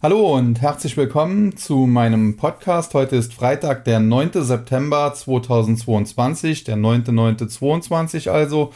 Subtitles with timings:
[0.00, 2.94] Hallo und herzlich willkommen zu meinem Podcast.
[2.94, 4.30] Heute ist Freitag, der 9.
[4.44, 8.72] September 2022, der 9.9.22 also,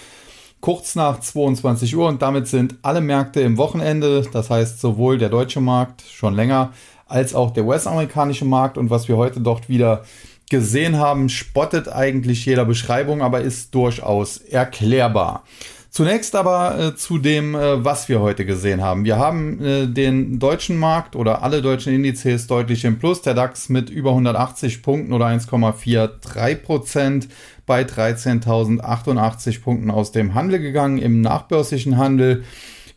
[0.60, 5.28] kurz nach 22 Uhr und damit sind alle Märkte im Wochenende, das heißt sowohl der
[5.28, 6.72] deutsche Markt schon länger
[7.06, 10.02] als auch der US-amerikanische Markt und was wir heute dort wieder
[10.50, 15.44] gesehen haben, spottet eigentlich jeder Beschreibung, aber ist durchaus erklärbar.
[15.92, 19.04] Zunächst aber äh, zu dem, äh, was wir heute gesehen haben.
[19.04, 23.20] Wir haben äh, den deutschen Markt oder alle deutschen Indizes deutlich im Plus.
[23.20, 27.28] Der DAX mit über 180 Punkten oder 1,43 Prozent
[27.66, 30.96] bei 13.088 Punkten aus dem Handel gegangen.
[30.96, 32.42] Im nachbörslichen Handel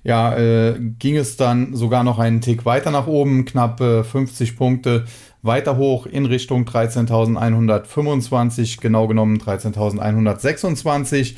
[0.05, 4.55] ja, äh, ging es dann sogar noch einen Tick weiter nach oben, knapp äh, 50
[4.55, 5.04] Punkte
[5.41, 11.36] weiter hoch in Richtung 13.125, genau genommen 13.126.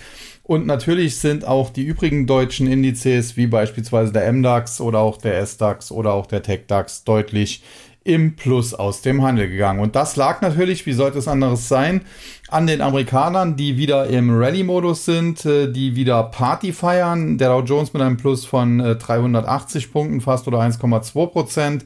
[0.48, 5.46] Und natürlich sind auch die übrigen deutschen Indizes, wie beispielsweise der MDAX oder auch der
[5.46, 7.64] SDAX oder auch der TechDAX, deutlich
[8.06, 9.82] im Plus aus dem Handel gegangen.
[9.82, 12.04] Und das lag natürlich, wie sollte es anderes sein,
[12.48, 17.38] an den Amerikanern, die wieder im Rallye-Modus sind, äh, die wieder Party feiern.
[17.38, 21.84] Der Dow Jones mit einem Plus von 380 äh, Punkten fast oder 1,2 Prozent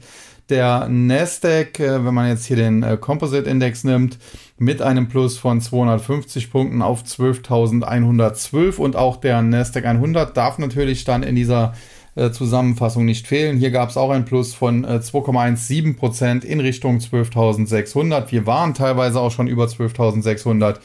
[0.52, 4.18] der Nasdaq, äh, wenn man jetzt hier den äh, Composite Index nimmt,
[4.58, 11.04] mit einem Plus von 250 Punkten auf 12.112 und auch der Nasdaq 100 darf natürlich
[11.04, 11.72] dann in dieser
[12.16, 13.56] äh, Zusammenfassung nicht fehlen.
[13.56, 18.30] Hier gab es auch ein Plus von 2,17 Prozent in Richtung 12.600.
[18.30, 20.76] Wir waren teilweise auch schon über 12.600,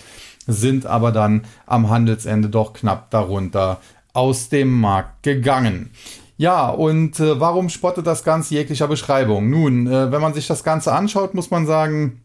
[0.47, 3.81] sind aber dann am Handelsende doch knapp darunter
[4.13, 5.91] aus dem Markt gegangen.
[6.38, 9.49] Ja, und äh, warum spottet das Ganze jeglicher Beschreibung?
[9.49, 12.21] Nun, äh, wenn man sich das Ganze anschaut, muss man sagen,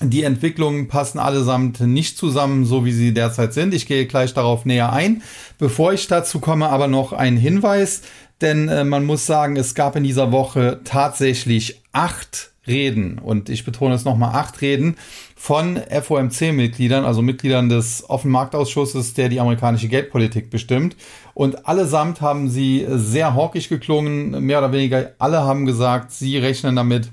[0.00, 3.72] die Entwicklungen passen allesamt nicht zusammen, so wie sie derzeit sind.
[3.72, 5.22] Ich gehe gleich darauf näher ein.
[5.58, 8.02] Bevor ich dazu komme, aber noch ein Hinweis,
[8.40, 13.64] denn äh, man muss sagen, es gab in dieser Woche tatsächlich acht Reden, und ich
[13.64, 14.96] betone es nochmal, acht Reden
[15.36, 20.96] von FOMC-Mitgliedern, also Mitgliedern des Offenmarktausschusses, der die amerikanische Geldpolitik bestimmt.
[21.34, 26.76] Und allesamt haben sie sehr hawkisch geklungen, mehr oder weniger alle haben gesagt, sie rechnen
[26.76, 27.10] damit,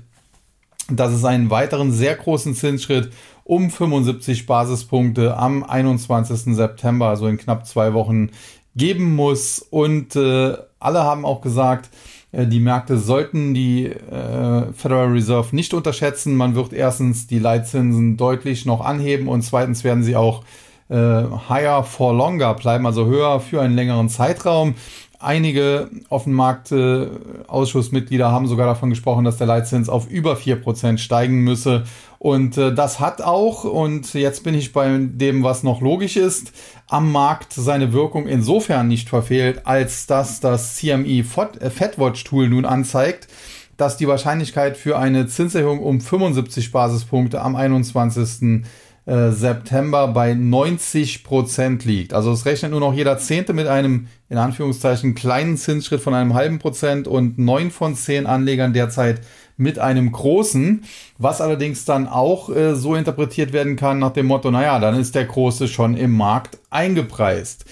[0.90, 3.12] dass es einen weiteren sehr großen Zinsschritt
[3.44, 6.54] um 75 Basispunkte am 21.
[6.54, 8.30] September, also in knapp zwei Wochen,
[8.76, 9.58] geben muss.
[9.58, 11.90] Und äh, alle haben auch gesagt,
[12.32, 16.34] die Märkte sollten die äh, Federal Reserve nicht unterschätzen.
[16.34, 20.42] Man wird erstens die Leitzinsen deutlich noch anheben und zweitens werden sie auch
[20.88, 24.76] äh, higher for longer bleiben, also höher für einen längeren Zeitraum.
[25.18, 31.84] Einige Offenmarkt-Ausschussmitglieder haben sogar davon gesprochen, dass der Leitzins auf über 4% steigen müsse.
[32.18, 36.52] Und äh, das hat auch, und jetzt bin ich bei dem, was noch logisch ist,
[36.92, 43.28] am Markt seine Wirkung insofern nicht verfehlt, als dass das CME Fedwatch Tool nun anzeigt,
[43.76, 48.64] dass die Wahrscheinlichkeit für eine Zinserhöhung um 75 Basispunkte am 21.
[49.04, 52.14] Äh, September bei 90 Prozent liegt.
[52.14, 56.34] Also es rechnet nur noch jeder Zehnte mit einem, in Anführungszeichen, kleinen Zinsschritt von einem
[56.34, 59.22] halben Prozent und neun von zehn Anlegern derzeit
[59.62, 60.84] mit einem großen,
[61.18, 65.14] was allerdings dann auch äh, so interpretiert werden kann nach dem Motto, naja, dann ist
[65.14, 67.64] der große schon im Markt eingepreist.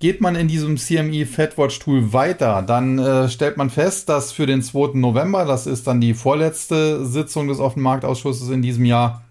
[0.00, 4.46] Geht man in diesem CME Fedwatch Tool weiter, dann äh, stellt man fest, dass für
[4.46, 4.98] den 2.
[4.98, 9.23] November, das ist dann die vorletzte Sitzung des Offenmarktausschusses in diesem Jahr,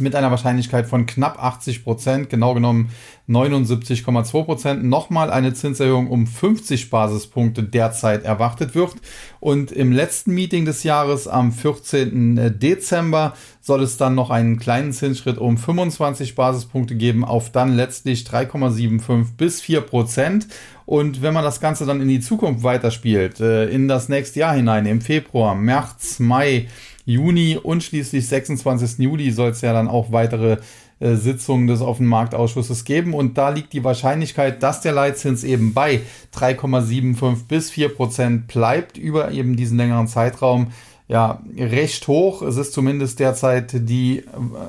[0.00, 2.90] mit einer Wahrscheinlichkeit von knapp 80 Prozent, genau genommen
[3.28, 8.94] 79,2 Prozent, nochmal eine Zinserhöhung um 50 Basispunkte derzeit erwartet wird.
[9.40, 12.58] Und im letzten Meeting des Jahres am 14.
[12.58, 18.24] Dezember soll es dann noch einen kleinen Zinsschritt um 25 Basispunkte geben auf dann letztlich
[18.24, 20.46] 3,75 bis 4 Prozent.
[20.84, 24.54] Und wenn man das Ganze dann in die Zukunft weiterspielt, äh, in das nächste Jahr
[24.54, 26.68] hinein, im Februar, März, Mai,
[27.06, 28.98] Juni und schließlich 26.
[28.98, 30.58] Juli soll es ja dann auch weitere
[30.98, 33.14] äh, Sitzungen des Offenmarktausschusses geben.
[33.14, 36.00] Und da liegt die Wahrscheinlichkeit, dass der Leitzins eben bei
[36.34, 40.72] 3,75 bis 4 Prozent bleibt über eben diesen längeren Zeitraum
[41.08, 42.42] ja, recht hoch.
[42.42, 44.24] Es ist zumindest derzeit die äh,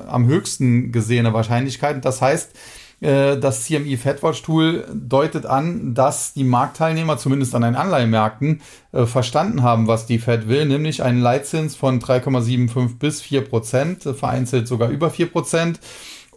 [0.06, 2.04] am höchsten gesehene Wahrscheinlichkeit.
[2.04, 2.50] Das heißt,
[3.00, 8.60] das CME Fedwatch Tool deutet an, dass die Marktteilnehmer zumindest an den Anleihenmärkten
[8.92, 14.06] äh, verstanden haben, was die Fed will, nämlich einen Leitzins von 3,75 bis 4 Prozent,
[14.06, 15.80] äh, vereinzelt sogar über 4 Prozent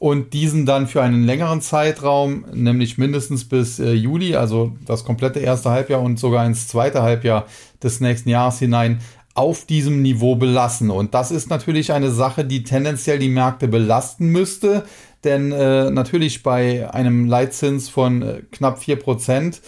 [0.01, 5.39] und diesen dann für einen längeren Zeitraum, nämlich mindestens bis äh, Juli, also das komplette
[5.39, 7.45] erste Halbjahr und sogar ins zweite Halbjahr
[7.83, 8.99] des nächsten Jahres hinein,
[9.33, 10.89] auf diesem Niveau belassen.
[10.89, 14.85] Und das ist natürlich eine Sache, die tendenziell die Märkte belasten müsste,
[15.23, 19.61] denn äh, natürlich bei einem Leitzins von äh, knapp 4%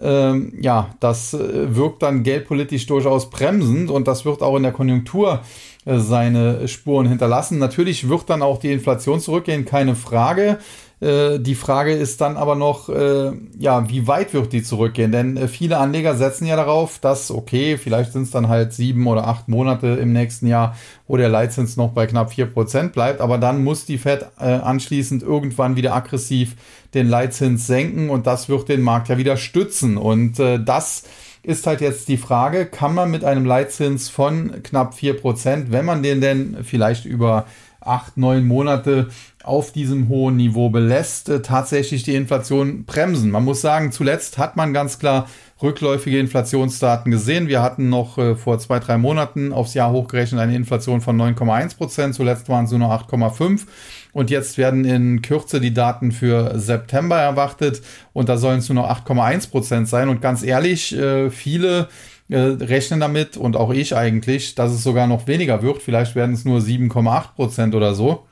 [0.00, 4.72] ähm, ja, das äh, wirkt dann geldpolitisch durchaus bremsend und das wird auch in der
[4.72, 5.42] Konjunktur
[5.84, 7.58] äh, seine Spuren hinterlassen.
[7.58, 10.58] Natürlich wird dann auch die Inflation zurückgehen, keine Frage.
[11.00, 15.12] Äh, die Frage ist dann aber noch, äh, ja, wie weit wird die zurückgehen?
[15.12, 19.06] Denn äh, viele Anleger setzen ja darauf, dass, okay, vielleicht sind es dann halt sieben
[19.06, 20.76] oder acht Monate im nächsten Jahr,
[21.06, 23.22] wo der Leitzins noch bei knapp vier Prozent bleibt.
[23.22, 26.56] Aber dann muss die Fed äh, anschließend irgendwann wieder aggressiv
[26.92, 29.96] den Leitzins senken und das wird den Markt ja wieder stützen.
[29.96, 31.04] Und äh, das
[31.42, 35.86] ist halt jetzt die Frage, kann man mit einem Leitzins von knapp vier Prozent, wenn
[35.86, 37.46] man den denn vielleicht über
[37.80, 39.08] acht, neun Monate
[39.42, 43.30] auf diesem hohen Niveau belässt, tatsächlich die Inflation bremsen.
[43.30, 45.26] Man muss sagen, zuletzt hat man ganz klar
[45.62, 47.48] rückläufige Inflationsdaten gesehen.
[47.48, 51.76] Wir hatten noch äh, vor zwei, drei Monaten aufs Jahr hochgerechnet eine Inflation von 9,1
[51.76, 52.14] Prozent.
[52.14, 53.66] Zuletzt waren es nur noch 8,5.
[54.12, 57.82] Und jetzt werden in Kürze die Daten für September erwartet.
[58.12, 60.08] Und da sollen es nur noch 8,1 Prozent sein.
[60.08, 61.88] Und ganz ehrlich, äh, viele
[62.30, 65.82] äh, rechnen damit und auch ich eigentlich, dass es sogar noch weniger wird.
[65.82, 68.24] Vielleicht werden es nur 7,8 Prozent oder so.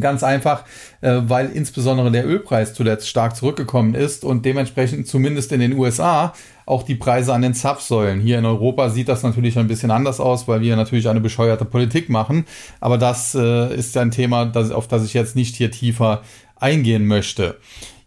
[0.00, 0.64] Ganz einfach,
[1.00, 6.34] äh, weil insbesondere der Ölpreis zuletzt stark zurückgekommen ist und dementsprechend zumindest in den USA
[6.64, 8.20] auch die Preise an den Zapfsäulen.
[8.20, 11.64] Hier in Europa sieht das natürlich ein bisschen anders aus, weil wir natürlich eine bescheuerte
[11.64, 12.46] Politik machen.
[12.80, 16.22] Aber das äh, ist ein Thema, auf das ich jetzt nicht hier tiefer
[16.56, 17.56] eingehen möchte.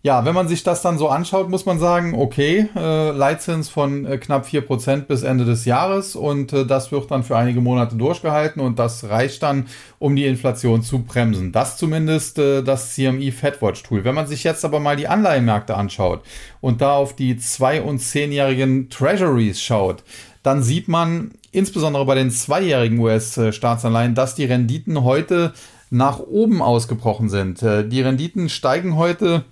[0.02, 4.06] Ja, wenn man sich das dann so anschaut, muss man sagen, okay, äh, Leitzins von
[4.06, 7.98] äh, knapp 4% bis Ende des Jahres und äh, das wird dann für einige Monate
[7.98, 9.68] durchgehalten und das reicht dann,
[10.00, 11.52] um die Inflation zu bremsen.
[11.52, 14.06] Das zumindest äh, das CME Fedwatch Tool.
[14.06, 16.22] Wenn man sich jetzt aber mal die Anleihenmärkte anschaut
[16.62, 20.04] und da auf die 2- und 10-jährigen Treasuries schaut,
[20.44, 25.52] dann sieht man insbesondere bei den zweijährigen US-Staatsanleihen, dass die Renditen heute
[25.90, 27.62] nach oben ausgebrochen sind.
[27.64, 29.44] Äh, die Renditen steigen heute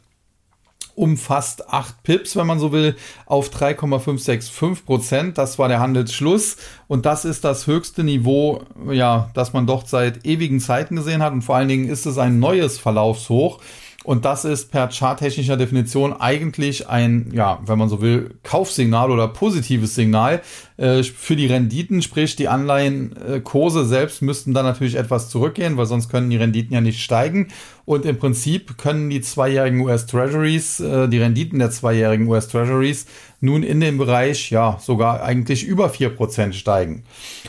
[0.98, 2.96] um fast 8 Pips, wenn man so will,
[3.28, 5.38] auf 3,565 Prozent.
[5.38, 6.58] Das war der Handelsschluss
[6.88, 11.34] und das ist das höchste Niveau, ja, das man doch seit ewigen Zeiten gesehen hat
[11.34, 13.60] und vor allen Dingen ist es ein neues Verlaufshoch.
[14.04, 19.28] Und das ist per charttechnischer Definition eigentlich ein, ja, wenn man so will, Kaufsignal oder
[19.28, 20.42] positives Signal
[20.78, 26.10] äh, für die Renditen, sprich die Anleihenkurse selbst müssten dann natürlich etwas zurückgehen, weil sonst
[26.10, 27.48] können die Renditen ja nicht steigen.
[27.86, 33.08] Und im Prinzip können die zweijährigen US Treasuries, äh, die Renditen der zweijährigen US Treasuries
[33.40, 37.04] nun in dem Bereich ja sogar eigentlich über vier Prozent steigen.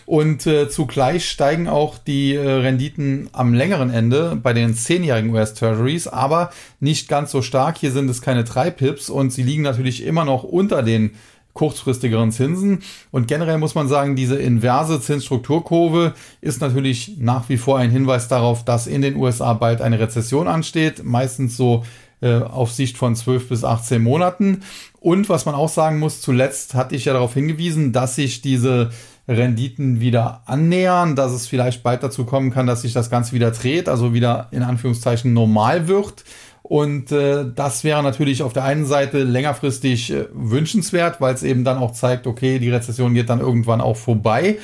[0.07, 5.55] Und äh, zugleich steigen auch die äh, Renditen am längeren Ende bei den zehnjährigen US
[5.55, 6.51] Treasuries, aber
[6.81, 7.79] nicht ganz so stark.
[7.79, 11.13] Hier sind es keine drei Pips und sie liegen natürlich immer noch unter den
[11.59, 12.79] kurzfristigeren Zinsen.
[13.11, 18.29] Und generell muss man sagen, diese inverse Zinsstrukturkurve ist natürlich nach wie vor ein Hinweis
[18.29, 21.05] darauf, dass in den USA bald eine Rezession ansteht.
[21.05, 21.85] Meistens so
[22.21, 24.63] äh, auf Sicht von 12 bis 18 Monaten.
[25.01, 28.91] Und was man auch sagen muss, zuletzt hatte ich ja darauf hingewiesen, dass sich diese
[29.27, 33.51] Renditen wieder annähern, dass es vielleicht bald dazu kommen kann, dass sich das Ganze wieder
[33.51, 36.25] dreht, also wieder in Anführungszeichen normal wird.
[36.69, 41.65] Und äh, das wäre natürlich auf der einen Seite längerfristig äh, wünschenswert, weil es eben
[41.65, 44.59] dann auch zeigt, okay, die Rezession geht dann irgendwann auch vorbei.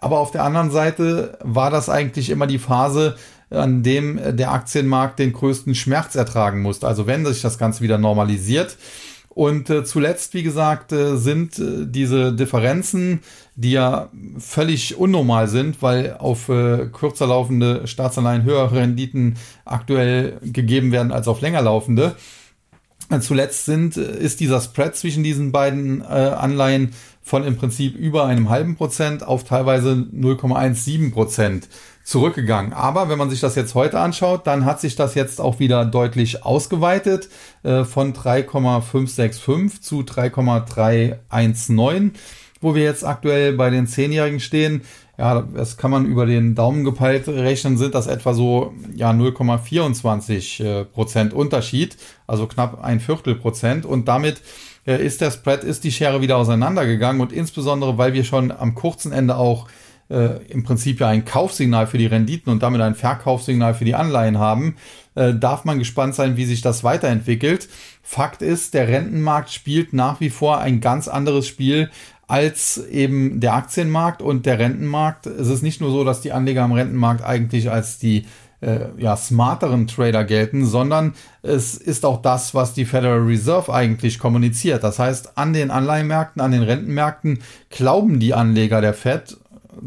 [0.00, 3.16] Aber auf der anderen Seite war das eigentlich immer die Phase,
[3.50, 6.88] an dem der Aktienmarkt den größten Schmerz ertragen musste.
[6.88, 8.78] Also wenn sich das Ganze wieder normalisiert.
[9.34, 13.20] Und äh, zuletzt, wie gesagt, äh, sind äh, diese Differenzen,
[13.54, 20.92] die ja völlig unnormal sind, weil auf äh, kürzer laufende Staatsanleihen höhere Renditen aktuell gegeben
[20.92, 22.14] werden als auf länger laufende.
[23.08, 28.26] Äh, zuletzt sind, äh, ist dieser Spread zwischen diesen beiden Anleihen von im Prinzip über
[28.26, 31.68] einem halben Prozent auf teilweise 0,17 Prozent
[32.04, 32.72] zurückgegangen.
[32.72, 35.84] Aber wenn man sich das jetzt heute anschaut, dann hat sich das jetzt auch wieder
[35.84, 37.28] deutlich ausgeweitet
[37.62, 42.12] äh, von 3,565 zu 3,319,
[42.60, 44.82] wo wir jetzt aktuell bei den Zehnjährigen stehen.
[45.18, 50.64] Ja, das kann man über den Daumen gepeilt rechnen, sind das etwa so ja 0,24
[50.64, 53.86] äh, Prozent Unterschied, also knapp ein Viertel Prozent.
[53.86, 54.40] Und damit
[54.86, 58.74] äh, ist der Spread, ist die Schere wieder auseinandergegangen und insbesondere, weil wir schon am
[58.74, 59.68] kurzen Ende auch
[60.12, 63.94] äh, im Prinzip ja ein Kaufsignal für die Renditen und damit ein Verkaufssignal für die
[63.94, 64.76] Anleihen haben,
[65.14, 67.68] äh, darf man gespannt sein, wie sich das weiterentwickelt.
[68.02, 71.90] Fakt ist, der Rentenmarkt spielt nach wie vor ein ganz anderes Spiel
[72.28, 75.26] als eben der Aktienmarkt und der Rentenmarkt.
[75.26, 78.24] Es ist nicht nur so, dass die Anleger am Rentenmarkt eigentlich als die
[78.62, 84.18] äh, ja, smarteren Trader gelten, sondern es ist auch das, was die Federal Reserve eigentlich
[84.18, 84.84] kommuniziert.
[84.84, 87.40] Das heißt, an den Anleihenmärkten, an den Rentenmärkten
[87.70, 89.36] glauben die Anleger der Fed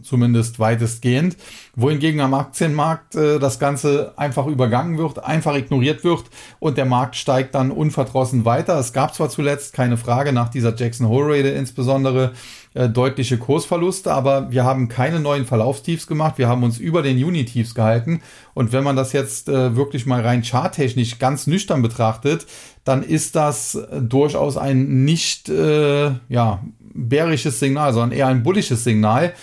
[0.01, 1.37] zumindest weitestgehend.
[1.75, 6.25] Wohingegen am Aktienmarkt äh, das Ganze einfach übergangen wird, einfach ignoriert wird
[6.59, 8.79] und der Markt steigt dann unverdrossen weiter.
[8.79, 12.33] Es gab zwar zuletzt keine Frage nach dieser Jackson Hole Rate insbesondere
[12.75, 16.37] äh, deutliche Kursverluste, aber wir haben keine neuen Verlaufstiefs gemacht.
[16.37, 18.21] Wir haben uns über den Juni-Tiefs gehalten.
[18.53, 22.45] Und wenn man das jetzt äh, wirklich mal rein charttechnisch ganz nüchtern betrachtet,
[22.83, 26.63] dann ist das durchaus ein nicht äh, ja,
[26.93, 29.33] bärisches Signal, sondern eher ein bullisches Signal.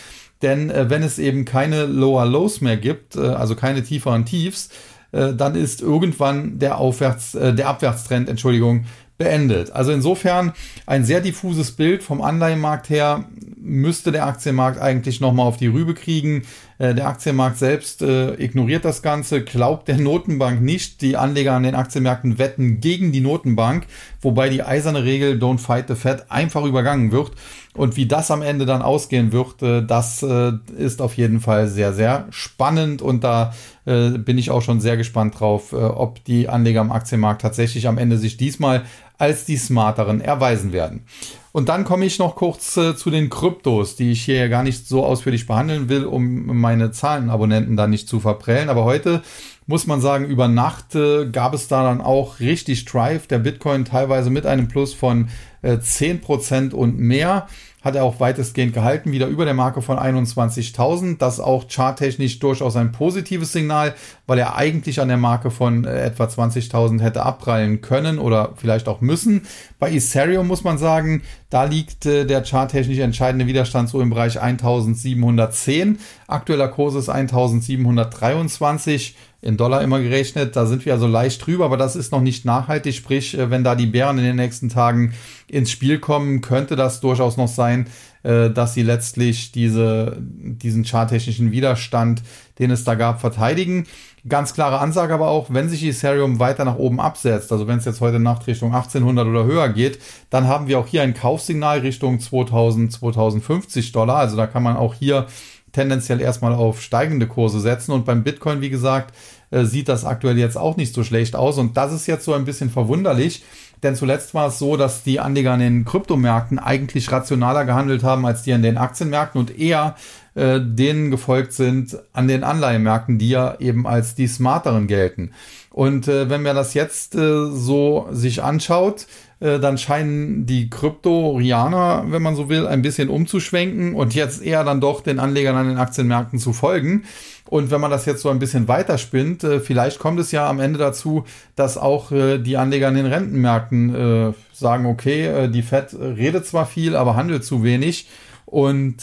[0.42, 4.70] Denn äh, wenn es eben keine Lower Lows mehr gibt, äh, also keine tieferen Tiefs,
[5.12, 8.86] äh, dann ist irgendwann der Aufwärts, äh, der Abwärtstrend, Entschuldigung,
[9.18, 9.70] beendet.
[9.70, 10.52] Also insofern
[10.86, 13.24] ein sehr diffuses Bild vom Anleihenmarkt her
[13.62, 16.42] müsste der Aktienmarkt eigentlich nochmal auf die Rübe kriegen.
[16.78, 21.00] Äh, der Aktienmarkt selbst äh, ignoriert das Ganze, glaubt der Notenbank nicht.
[21.00, 23.86] Die Anleger an den Aktienmärkten wetten gegen die Notenbank,
[24.20, 27.32] wobei die eiserne Regel Don't Fight the Fed einfach übergangen wird.
[27.74, 31.68] Und wie das am Ende dann ausgehen wird, äh, das äh, ist auf jeden Fall
[31.68, 33.00] sehr, sehr spannend.
[33.00, 33.54] Und da
[33.86, 37.98] äh, bin ich auch schon sehr gespannt drauf, ob die Anleger am Aktienmarkt tatsächlich am
[37.98, 38.82] Ende sich diesmal
[39.22, 41.04] als die smarteren erweisen werden.
[41.52, 44.64] Und dann komme ich noch kurz äh, zu den Kryptos, die ich hier ja gar
[44.64, 48.68] nicht so ausführlich behandeln will, um meine Zahlenabonnenten da nicht zu verprellen.
[48.68, 49.22] Aber heute
[49.68, 53.28] muss man sagen, über Nacht äh, gab es da dann auch richtig Drive.
[53.28, 55.28] Der Bitcoin teilweise mit einem Plus von
[55.62, 57.46] äh, 10% und mehr
[57.82, 61.18] hat er auch weitestgehend gehalten, wieder über der Marke von 21.000.
[61.18, 63.94] Das auch charttechnisch durchaus ein positives Signal,
[64.26, 68.88] weil er eigentlich an der Marke von äh, etwa 20.000 hätte abprallen können oder vielleicht
[68.88, 69.42] auch müssen.
[69.78, 74.40] Bei Ethereum muss man sagen, da liegt äh, der charttechnisch entscheidende Widerstand so im Bereich
[74.40, 75.96] 1.710.
[76.28, 80.54] Aktueller Kurs ist 1.723 in Dollar immer gerechnet.
[80.56, 82.94] Da sind wir also leicht drüber, aber das ist noch nicht nachhaltig.
[82.94, 85.12] Sprich, äh, wenn da die Bären in den nächsten Tagen
[85.48, 87.88] ins Spiel kommen, könnte das durchaus noch sein,
[88.22, 92.22] äh, dass sie letztlich diese, diesen charttechnischen Widerstand,
[92.60, 93.86] den es da gab, verteidigen.
[94.28, 97.84] Ganz klare Ansage aber auch, wenn sich Ethereum weiter nach oben absetzt, also wenn es
[97.84, 99.98] jetzt heute Nacht Richtung 1800 oder höher geht,
[100.30, 104.18] dann haben wir auch hier ein Kaufsignal Richtung 2000, 2050 Dollar.
[104.18, 105.26] Also da kann man auch hier
[105.72, 107.92] tendenziell erstmal auf steigende Kurse setzen.
[107.92, 109.14] Und beim Bitcoin, wie gesagt,
[109.50, 111.58] äh, sieht das aktuell jetzt auch nicht so schlecht aus.
[111.58, 113.42] Und das ist jetzt so ein bisschen verwunderlich,
[113.82, 118.24] denn zuletzt war es so, dass die Anleger an den Kryptomärkten eigentlich rationaler gehandelt haben
[118.24, 119.96] als die an den Aktienmärkten und eher
[120.34, 125.32] äh, denen gefolgt sind an den Anleihenmärkten, die ja eben als die smarteren gelten.
[125.70, 129.06] Und äh, wenn man das jetzt äh, so sich anschaut,
[129.42, 134.62] äh, dann scheinen die Kryptorianer, wenn man so will, ein bisschen umzuschwenken und jetzt eher
[134.62, 137.02] dann doch den Anlegern an den Aktienmärkten zu folgen.
[137.48, 140.60] Und wenn man das jetzt so ein bisschen weiterspinnt, äh, vielleicht kommt es ja am
[140.60, 141.24] Ende dazu,
[141.56, 146.66] dass auch äh, die Anleger an den Rentenmärkten äh, sagen, okay, die Fed redet zwar
[146.66, 148.08] viel, aber handelt zu wenig.
[148.46, 149.02] Und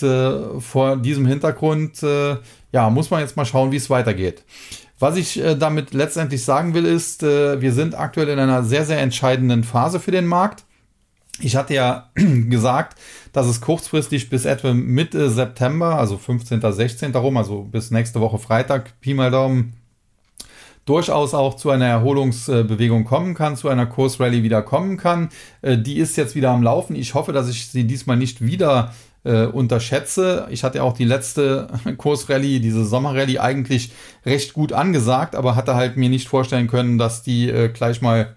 [0.60, 2.02] vor diesem Hintergrund,
[2.72, 4.44] ja, muss man jetzt mal schauen, wie es weitergeht.
[5.00, 8.86] Was ich äh, damit letztendlich sagen will, ist, äh, wir sind aktuell in einer sehr,
[8.86, 10.66] sehr entscheidenden Phase für den Markt.
[11.40, 13.00] Ich hatte ja gesagt,
[13.32, 17.14] dass es kurzfristig bis etwa Mitte September, also 15., 16.
[17.14, 19.74] darum, also bis nächste Woche Freitag, Pi mal Daumen,
[20.84, 25.30] durchaus auch zu einer Erholungsbewegung kommen kann, zu einer Kursrallye wieder kommen kann.
[25.62, 26.96] Äh, die ist jetzt wieder am Laufen.
[26.96, 30.48] Ich hoffe, dass ich sie diesmal nicht wieder äh, unterschätze.
[30.50, 33.92] Ich hatte auch die letzte Kursrallye, diese Sommerrallye eigentlich
[34.26, 38.36] recht gut angesagt, aber hatte halt mir nicht vorstellen können, dass die äh, gleich mal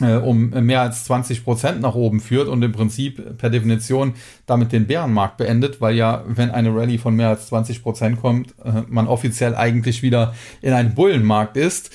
[0.00, 4.14] äh, um mehr als 20 Prozent nach oben führt und im Prinzip per Definition
[4.46, 8.54] damit den Bärenmarkt beendet, weil ja, wenn eine Rallye von mehr als 20 Prozent kommt,
[8.64, 11.90] äh, man offiziell eigentlich wieder in einem Bullenmarkt ist.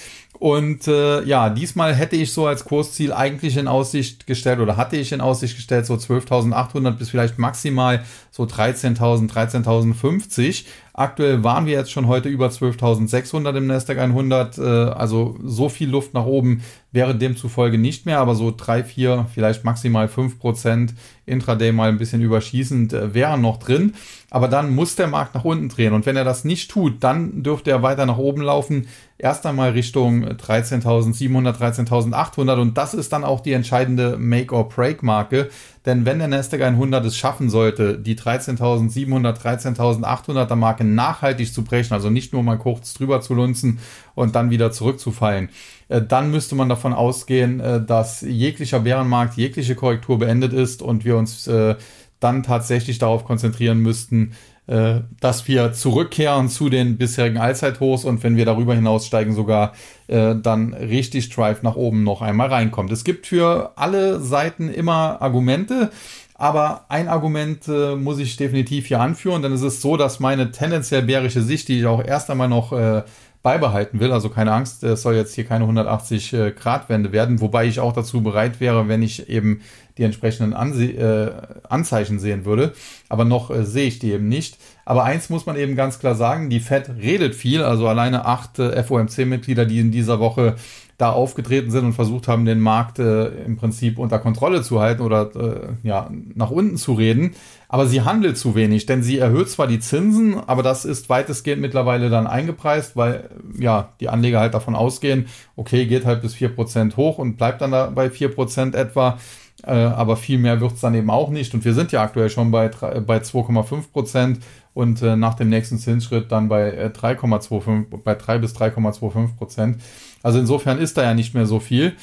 [0.46, 4.96] Und äh, ja, diesmal hätte ich so als Kursziel eigentlich in Aussicht gestellt oder hatte
[4.96, 10.66] ich in Aussicht gestellt so 12.800 bis vielleicht maximal so 13.000, 13.050.
[10.98, 14.58] Aktuell waren wir jetzt schon heute über 12.600 im Nasdaq 100.
[14.58, 16.62] Äh, also so viel Luft nach oben
[16.94, 20.94] wäre demzufolge nicht mehr, aber so drei, vier, vielleicht maximal fünf Prozent
[21.26, 23.94] Intraday mal ein bisschen überschießend äh, wären noch drin.
[24.30, 25.92] Aber dann muss der Markt nach unten drehen.
[25.92, 28.88] Und wenn er das nicht tut, dann dürfte er weiter nach oben laufen.
[29.18, 32.62] Erst einmal Richtung 13.700, 13.800.
[32.62, 35.50] Und das ist dann auch die entscheidende Make-or-Break-Marke.
[35.86, 41.94] Denn wenn der Nasdaq 100 es schaffen sollte, die 13.700, 13.800er Marke nachhaltig zu brechen,
[41.94, 43.80] also nicht nur mal kurz drüber zu lunzen
[44.16, 45.50] und dann wieder zurückzufallen,
[45.90, 51.06] äh, dann müsste man davon ausgehen, äh, dass jeglicher Bärenmarkt, jegliche Korrektur beendet ist und
[51.06, 51.76] wir uns äh,
[52.20, 54.32] dann tatsächlich darauf konzentrieren müssten,
[54.68, 59.74] äh, dass wir zurückkehren zu den bisherigen Allzeithochs und wenn wir darüber hinaussteigen, sogar
[60.08, 62.92] äh, dann richtig Drive nach oben noch einmal reinkommt.
[62.92, 65.92] Es gibt für alle Seiten immer Argumente.
[66.38, 70.52] Aber ein Argument äh, muss ich definitiv hier anführen, denn es ist so, dass meine
[70.52, 73.04] tendenziell bärische Sicht, die ich auch erst einmal noch äh,
[73.42, 74.12] beibehalten will.
[74.12, 78.22] Also keine Angst, es soll jetzt hier keine 180 äh, werden, wobei ich auch dazu
[78.22, 79.62] bereit wäre, wenn ich eben
[79.98, 81.32] die entsprechenden Anse äh,
[81.70, 82.74] Anzeichen sehen würde.
[83.10, 84.58] Aber noch äh, sehe ich die eben nicht.
[84.86, 88.60] Aber eins muss man eben ganz klar sagen, die Fed redet viel, also alleine acht
[88.60, 90.56] äh, FOMC-Mitglieder, die in dieser Woche
[90.98, 95.02] da aufgetreten sind und versucht haben, den Markt äh, im Prinzip unter Kontrolle zu halten
[95.02, 97.32] oder äh, ja, nach unten zu reden.
[97.68, 101.62] Aber sie handelt zu wenig, denn sie erhöht zwar die Zinsen, aber das ist weitestgehend
[101.62, 105.26] mittlerweile dann eingepreist, weil ja die Anleger halt davon ausgehen,
[105.58, 109.18] okay, geht halt bis vier Prozent hoch und bleibt dann da bei vier Prozent etwa.
[109.64, 111.54] Äh, aber viel mehr wird es dann eben auch nicht.
[111.54, 114.40] Und wir sind ja aktuell schon bei, bei 2,5 Prozent
[114.74, 119.82] und äh, nach dem nächsten Zinsschritt dann bei äh, 3,25, bei 3 bis 3,25 Prozent.
[120.22, 121.94] Also insofern ist da ja nicht mehr so viel.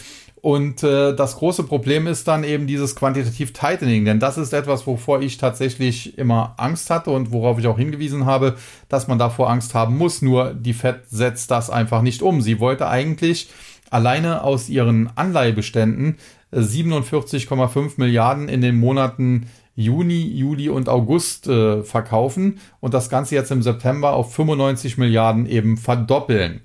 [0.43, 4.89] Und äh, das große Problem ist dann eben dieses quantitativ Tightening, denn das ist etwas,
[4.89, 8.57] wovor ich tatsächlich immer Angst hatte und worauf ich auch hingewiesen habe,
[8.89, 10.21] dass man davor Angst haben muss.
[10.21, 12.41] Nur die Fed setzt das einfach nicht um.
[12.41, 13.51] Sie wollte eigentlich
[13.91, 16.17] alleine aus ihren Anleihebeständen
[16.53, 23.35] 47,5 äh, Milliarden in den Monaten Juni, Juli und August äh, verkaufen und das Ganze
[23.35, 26.61] jetzt im September auf 95 Milliarden eben verdoppeln.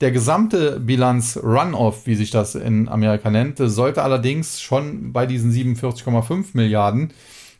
[0.00, 5.52] Der gesamte Bilanz Runoff, wie sich das in Amerika nennt, sollte allerdings schon bei diesen
[5.52, 7.12] 47,5 Milliarden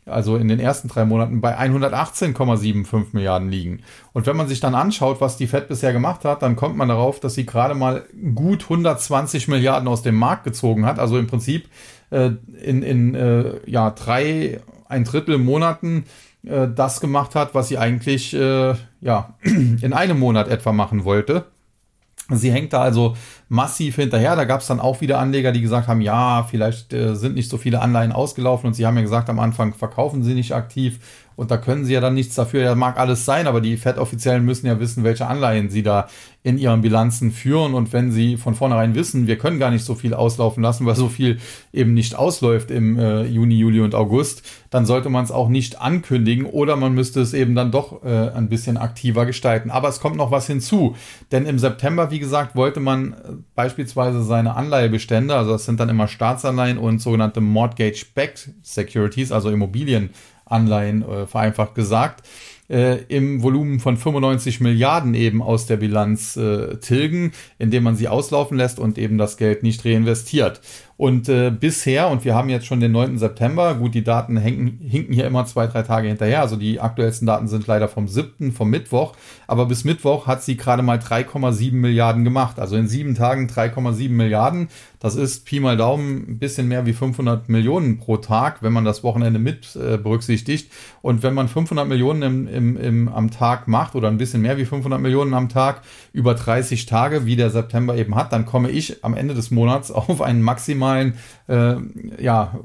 [0.05, 3.81] also in den ersten drei Monaten bei 118,75 Milliarden liegen.
[4.11, 6.89] Und wenn man sich dann anschaut, was die Fed bisher gemacht hat, dann kommt man
[6.89, 8.03] darauf, dass sie gerade mal
[8.35, 10.99] gut 120 Milliarden aus dem Markt gezogen hat.
[10.99, 11.69] Also im Prinzip
[12.09, 12.31] äh,
[12.61, 16.05] in, in äh, ja, drei ein Drittel Monaten
[16.45, 21.45] äh, das gemacht hat, was sie eigentlich äh, ja, in einem Monat etwa machen wollte.
[22.37, 23.15] Sie hängt da also
[23.49, 24.35] massiv hinterher.
[24.35, 27.49] Da gab es dann auch wieder Anleger, die gesagt haben, ja, vielleicht äh, sind nicht
[27.49, 30.99] so viele Anleihen ausgelaufen und sie haben ja gesagt, am Anfang verkaufen sie nicht aktiv
[31.35, 32.61] und da können sie ja dann nichts dafür.
[32.61, 36.07] Ja, mag alles sein, aber die FED-Offiziellen müssen ja wissen, welche Anleihen sie da
[36.43, 37.73] in ihren Bilanzen führen.
[37.73, 40.95] Und wenn sie von vornherein wissen, wir können gar nicht so viel auslaufen lassen, weil
[40.95, 41.39] so viel
[41.71, 45.81] eben nicht ausläuft im äh, Juni, Juli und August, dann sollte man es auch nicht
[45.81, 49.71] ankündigen oder man müsste es eben dann doch äh, ein bisschen aktiver gestalten.
[49.71, 50.95] Aber es kommt noch was hinzu.
[51.31, 53.15] Denn im September, wie gesagt, wollte man äh,
[53.55, 60.09] beispielsweise seine Anleihebestände, also das sind dann immer Staatsanleihen und sogenannte Mortgage-Backed Securities, also Immobilien,
[60.45, 62.27] Anleihen, äh, vereinfacht gesagt,
[62.69, 68.07] äh, im Volumen von 95 Milliarden eben aus der Bilanz äh, tilgen, indem man sie
[68.07, 70.61] auslaufen lässt und eben das Geld nicht reinvestiert.
[70.95, 73.17] Und äh, bisher, und wir haben jetzt schon den 9.
[73.17, 76.41] September, gut, die Daten hängen, hinken hier immer zwei, drei Tage hinterher.
[76.41, 79.13] Also die aktuellsten Daten sind leider vom 7., vom Mittwoch.
[79.47, 82.59] Aber bis Mittwoch hat sie gerade mal 3,7 Milliarden gemacht.
[82.59, 84.69] Also in sieben Tagen 3,7 Milliarden.
[85.03, 88.85] Das ist Pi mal Daumen ein bisschen mehr wie 500 Millionen pro Tag, wenn man
[88.85, 90.71] das Wochenende mit äh, berücksichtigt.
[91.01, 94.57] Und wenn man 500 Millionen im, im, im, am Tag macht oder ein bisschen mehr
[94.57, 95.81] wie 500 Millionen am Tag
[96.13, 99.91] über 30 Tage, wie der September eben hat, dann komme ich am Ende des Monats
[99.91, 101.15] auf einen maximalen
[101.49, 101.75] äh,
[102.17, 102.57] ja,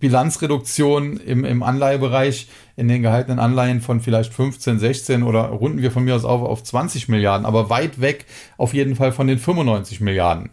[0.00, 5.90] Bilanzreduktion im, im Anleihebereich in den gehaltenen Anleihen von vielleicht 15, 16 oder runden wir
[5.90, 9.38] von mir aus auf auf 20 Milliarden, aber weit weg auf jeden Fall von den
[9.38, 10.50] 95 Milliarden.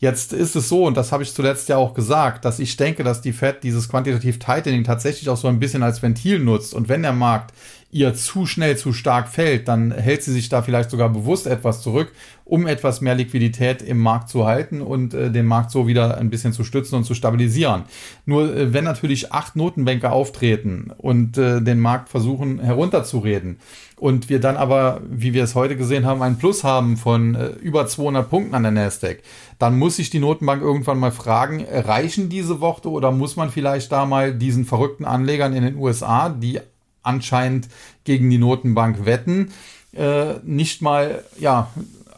[0.00, 3.02] Jetzt ist es so, und das habe ich zuletzt ja auch gesagt, dass ich denke,
[3.02, 6.72] dass die Fed dieses Quantitative Tightening tatsächlich auch so ein bisschen als Ventil nutzt.
[6.72, 7.52] Und wenn der Markt
[7.90, 11.80] ihr zu schnell, zu stark fällt, dann hält sie sich da vielleicht sogar bewusst etwas
[11.80, 12.12] zurück,
[12.44, 16.30] um etwas mehr Liquidität im Markt zu halten und äh, den Markt so wieder ein
[16.30, 17.84] bisschen zu stützen und zu stabilisieren.
[18.26, 23.60] Nur äh, wenn natürlich acht Notenbanker auftreten und äh, den Markt versuchen herunterzureden.
[23.96, 27.48] Und wir dann aber, wie wir es heute gesehen haben, ein Plus haben von äh,
[27.60, 29.22] über 200 Punkten an der Nasdaq,
[29.58, 33.92] dann muss sich die Notenbank irgendwann mal fragen, reichen diese Worte oder muss man vielleicht
[33.92, 36.60] da mal diesen verrückten Anlegern in den USA, die
[37.02, 37.68] anscheinend
[38.04, 39.52] gegen die Notenbank wetten,
[39.92, 41.70] äh, nicht mal ja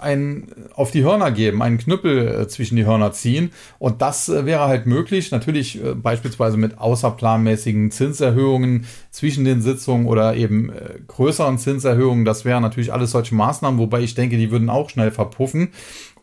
[0.03, 3.53] ein auf die Hörner geben, einen Knüppel äh, zwischen die Hörner ziehen.
[3.79, 10.07] Und das äh, wäre halt möglich, natürlich äh, beispielsweise mit außerplanmäßigen Zinserhöhungen zwischen den Sitzungen
[10.07, 10.73] oder eben
[11.09, 12.25] größeren Zinserhöhungen.
[12.25, 15.71] Das wären natürlich alles solche Maßnahmen, wobei ich denke, die würden auch schnell verpuffen.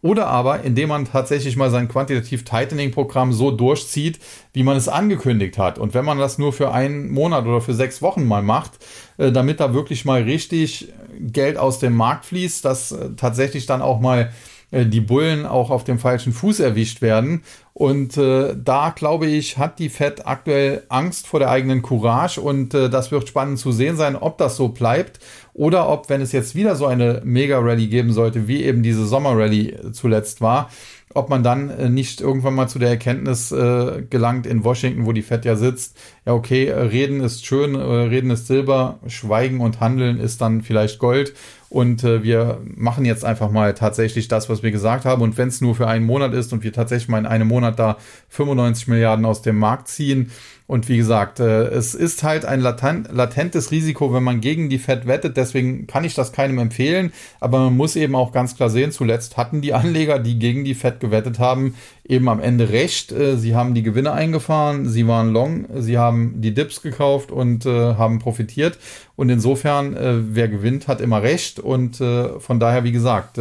[0.01, 4.19] Oder aber, indem man tatsächlich mal sein quantitativ Tightening-Programm so durchzieht,
[4.53, 5.79] wie man es angekündigt hat.
[5.79, 8.79] Und wenn man das nur für einen Monat oder für sechs Wochen mal macht,
[9.17, 13.99] damit da wirklich mal richtig Geld aus dem Markt fließt, dass äh, tatsächlich dann auch
[13.99, 14.32] mal
[14.71, 17.43] äh, die Bullen auch auf dem falschen Fuß erwischt werden.
[17.73, 22.73] Und äh, da glaube ich, hat die Fed aktuell Angst vor der eigenen Courage und
[22.73, 25.19] äh, das wird spannend zu sehen sein, ob das so bleibt
[25.53, 29.91] oder ob, wenn es jetzt wieder so eine Mega-Rally geben sollte, wie eben diese Sommer-Rally
[29.91, 30.69] zuletzt war,
[31.17, 35.12] ob man dann äh, nicht irgendwann mal zu der Erkenntnis äh, gelangt in Washington, wo
[35.12, 39.60] die Fed ja sitzt, ja okay, äh, reden ist schön, äh, reden ist Silber, Schweigen
[39.60, 41.34] und Handeln ist dann vielleicht Gold.
[41.69, 45.21] Und äh, wir machen jetzt einfach mal tatsächlich das, was wir gesagt haben.
[45.21, 47.77] Und wenn es nur für einen Monat ist und wir tatsächlich mal in einem Monat
[47.77, 47.97] da
[48.30, 50.32] 95 Milliarden aus dem Markt ziehen,
[50.67, 54.80] und wie gesagt, äh, es ist halt ein latent, latentes Risiko, wenn man gegen die
[54.80, 55.38] Fed wettet.
[55.38, 57.13] Deswegen kann ich das keinem empfehlen.
[57.39, 60.75] Aber man muss eben auch ganz klar sehen, zuletzt hatten die Anleger, die gegen die
[60.75, 63.13] Fed gewettet haben, eben am Ende recht.
[63.13, 67.65] Äh, sie haben die Gewinne eingefahren, sie waren long, sie haben die Dips gekauft und
[67.65, 68.77] äh, haben profitiert.
[69.15, 69.95] Und insofern,
[70.36, 71.60] wer gewinnt, hat immer recht.
[71.60, 73.39] Und von daher, wie gesagt,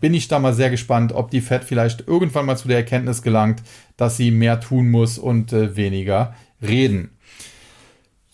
[0.00, 3.22] bin ich da mal sehr gespannt, ob die Fed vielleicht irgendwann mal zu der Erkenntnis
[3.22, 3.62] gelangt,
[3.96, 6.34] dass sie mehr tun muss und äh, weniger
[6.66, 7.10] reden.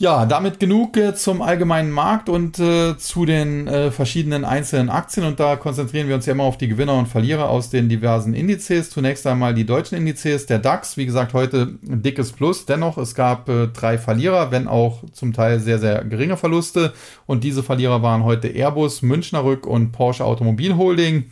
[0.03, 5.27] Ja, damit genug äh, zum allgemeinen Markt und äh, zu den äh, verschiedenen einzelnen Aktien.
[5.27, 8.33] Und da konzentrieren wir uns ja immer auf die Gewinner und Verlierer aus den diversen
[8.33, 8.89] Indizes.
[8.89, 10.47] Zunächst einmal die deutschen Indizes.
[10.47, 12.65] Der DAX, wie gesagt, heute ein dickes Plus.
[12.65, 16.95] Dennoch, es gab äh, drei Verlierer, wenn auch zum Teil sehr, sehr geringe Verluste.
[17.27, 21.31] Und diese Verlierer waren heute Airbus, Münchner Rück und Porsche Automobil Holding.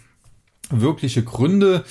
[0.68, 1.84] Wirkliche Gründe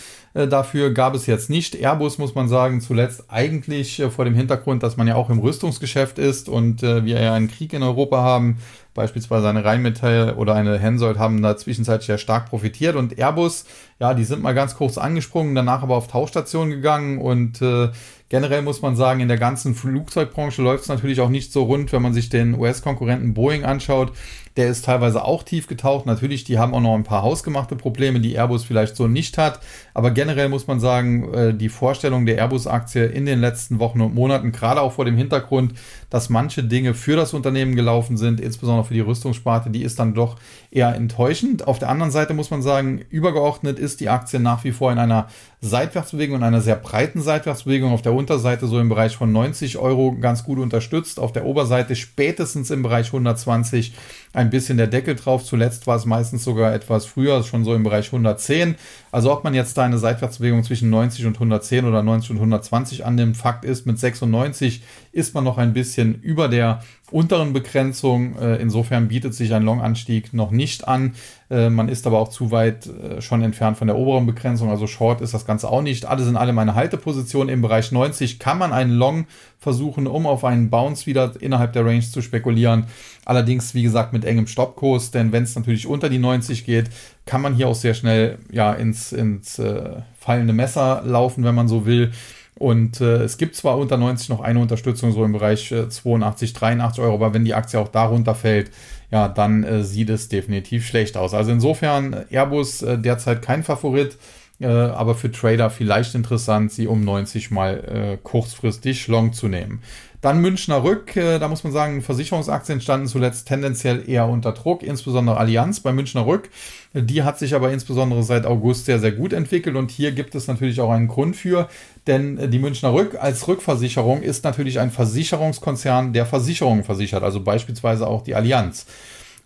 [0.45, 1.73] dafür gab es jetzt nicht.
[1.73, 5.39] Airbus muss man sagen, zuletzt eigentlich äh, vor dem Hintergrund, dass man ja auch im
[5.39, 8.57] Rüstungsgeschäft ist und äh, wir ja einen Krieg in Europa haben.
[8.93, 13.65] Beispielsweise eine Rheinmetall oder eine Hensoldt haben da zwischenzeitlich ja stark profitiert und Airbus,
[13.99, 17.89] ja, die sind mal ganz kurz angesprungen, danach aber auf Tauchstation gegangen und äh,
[18.29, 21.93] Generell muss man sagen, in der ganzen Flugzeugbranche läuft es natürlich auch nicht so rund,
[21.93, 24.11] wenn man sich den US-Konkurrenten Boeing anschaut.
[24.57, 26.05] Der ist teilweise auch tief getaucht.
[26.05, 29.61] Natürlich, die haben auch noch ein paar hausgemachte Probleme, die Airbus vielleicht so nicht hat.
[29.93, 34.15] Aber generell muss man sagen, äh, die Vorstellung der Airbus-Aktie in den letzten Wochen und
[34.15, 35.75] Monaten, gerade auch vor dem Hintergrund,
[36.09, 40.15] dass manche Dinge für das Unternehmen gelaufen sind, insbesondere für die Rüstungssparte, die ist dann
[40.15, 40.37] doch
[40.71, 41.67] eher enttäuschend.
[41.67, 44.97] Auf der anderen Seite muss man sagen, übergeordnet ist die Aktie nach wie vor in
[44.97, 45.27] einer
[45.67, 47.93] Seitwärtsbewegung, in einer sehr breiten Seitwärtsbewegung.
[47.93, 51.19] Auf der Unterseite so im Bereich von 90 Euro ganz gut unterstützt.
[51.19, 53.93] Auf der Oberseite spätestens im Bereich 120
[54.37, 55.43] ein bisschen der Deckel drauf.
[55.43, 58.75] Zuletzt war es meistens sogar etwas früher, schon so im Bereich 110.
[59.11, 63.03] Also ob man jetzt da eine Seitwärtsbewegung zwischen 90 und 110 oder 90 und 120
[63.03, 68.37] annimmt, Fakt ist, mit 96 ist man noch ein bisschen über der unteren Begrenzung.
[68.37, 71.15] Äh, insofern bietet sich ein Long-Anstieg noch nicht an.
[71.49, 74.69] Äh, man ist aber auch zu weit äh, schon entfernt von der oberen Begrenzung.
[74.69, 76.05] Also Short ist das Ganze auch nicht.
[76.05, 77.49] Alle sind alle meine Halteposition.
[77.49, 79.25] Im Bereich 90 kann man einen Long
[79.59, 82.85] versuchen, um auf einen Bounce wieder innerhalb der Range zu spekulieren.
[83.25, 86.89] Allerdings, wie gesagt, mit engem Stoppkurs, denn wenn es natürlich unter die 90 geht,
[87.25, 91.67] kann man hier auch sehr schnell ja ins, ins äh, fallende Messer laufen, wenn man
[91.67, 92.11] so will.
[92.55, 96.53] Und äh, es gibt zwar unter 90 noch eine Unterstützung, so im Bereich äh, 82,
[96.53, 98.71] 83 Euro, aber wenn die Aktie auch darunter fällt,
[99.11, 101.33] ja, dann äh, sieht es definitiv schlecht aus.
[101.33, 104.17] Also insofern Airbus äh, derzeit kein Favorit,
[104.59, 109.81] äh, aber für Trader vielleicht interessant, sie um 90 mal äh, kurzfristig long zu nehmen.
[110.19, 114.81] Dann Münchner Rück, äh, da muss man sagen, Versicherungsaktien standen zuletzt tendenziell eher unter Druck,
[114.81, 116.49] insbesondere Allianz bei Münchner Rück.
[116.93, 120.47] Die hat sich aber insbesondere seit August sehr, sehr gut entwickelt und hier gibt es
[120.47, 121.69] natürlich auch einen Grund für,
[122.07, 127.41] denn äh, die Münchner Rück als Rückversicherung ist natürlich ein Versicherungskonzern, der Versicherungen versichert, also
[127.41, 128.87] beispielsweise auch die Allianz.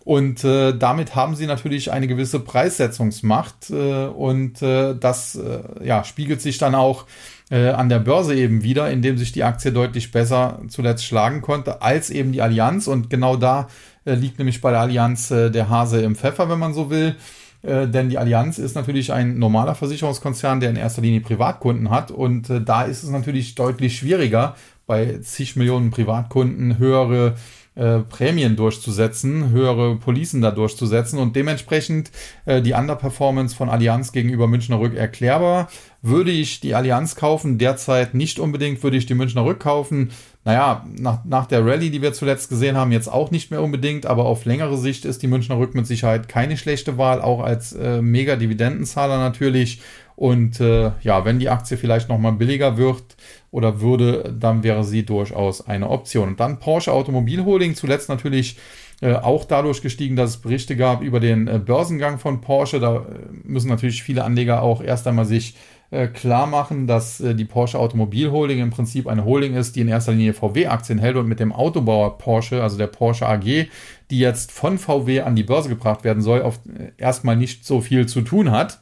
[0.04, 6.02] Und äh, damit haben sie natürlich eine gewisse Preissetzungsmacht äh, und äh, das äh, ja,
[6.02, 7.06] spiegelt sich dann auch
[7.50, 11.82] äh, an der Börse eben wieder, indem sich die Aktie deutlich besser zuletzt schlagen konnte
[11.82, 12.88] als eben die Allianz.
[12.88, 13.68] Und genau da
[14.04, 17.14] äh, liegt nämlich bei der Allianz äh, der Hase im Pfeffer, wenn man so will.
[17.62, 22.10] Äh, denn die Allianz ist natürlich ein normaler Versicherungskonzern, der in erster Linie Privatkunden hat.
[22.10, 28.54] Und äh, da ist es natürlich deutlich schwieriger, bei zig Millionen Privatkunden höhere äh, Prämien
[28.54, 32.10] durchzusetzen, höhere Policen da durchzusetzen und dementsprechend
[32.44, 35.70] äh, die Underperformance von Allianz gegenüber Münchner Rück erklärbar.
[36.02, 37.58] Würde ich die Allianz kaufen?
[37.58, 38.82] Derzeit nicht unbedingt.
[38.82, 40.10] Würde ich die Münchner Rück kaufen?
[40.44, 44.06] Naja, nach, nach der Rallye, die wir zuletzt gesehen haben, jetzt auch nicht mehr unbedingt,
[44.06, 47.72] aber auf längere Sicht ist die Münchner Rück mit Sicherheit keine schlechte Wahl, auch als
[47.72, 49.80] äh, Mega-Dividendenzahler natürlich.
[50.16, 53.16] Und äh, ja, wenn die Aktie vielleicht nochmal billiger wird,
[53.52, 56.28] oder würde, dann wäre sie durchaus eine Option.
[56.28, 58.56] Und dann Porsche Automobil Holding, zuletzt natürlich
[59.02, 62.80] äh, auch dadurch gestiegen, dass es Berichte gab über den äh, Börsengang von Porsche.
[62.80, 63.02] Da äh,
[63.44, 65.54] müssen natürlich viele Anleger auch erst einmal sich
[65.90, 69.82] äh, klar machen, dass äh, die Porsche Automobil Holding im Prinzip eine Holding ist, die
[69.82, 73.66] in erster Linie VW-Aktien hält und mit dem Autobauer Porsche, also der Porsche AG,
[74.10, 76.58] die jetzt von VW an die Börse gebracht werden soll, auf,
[76.96, 78.81] erstmal nicht so viel zu tun hat.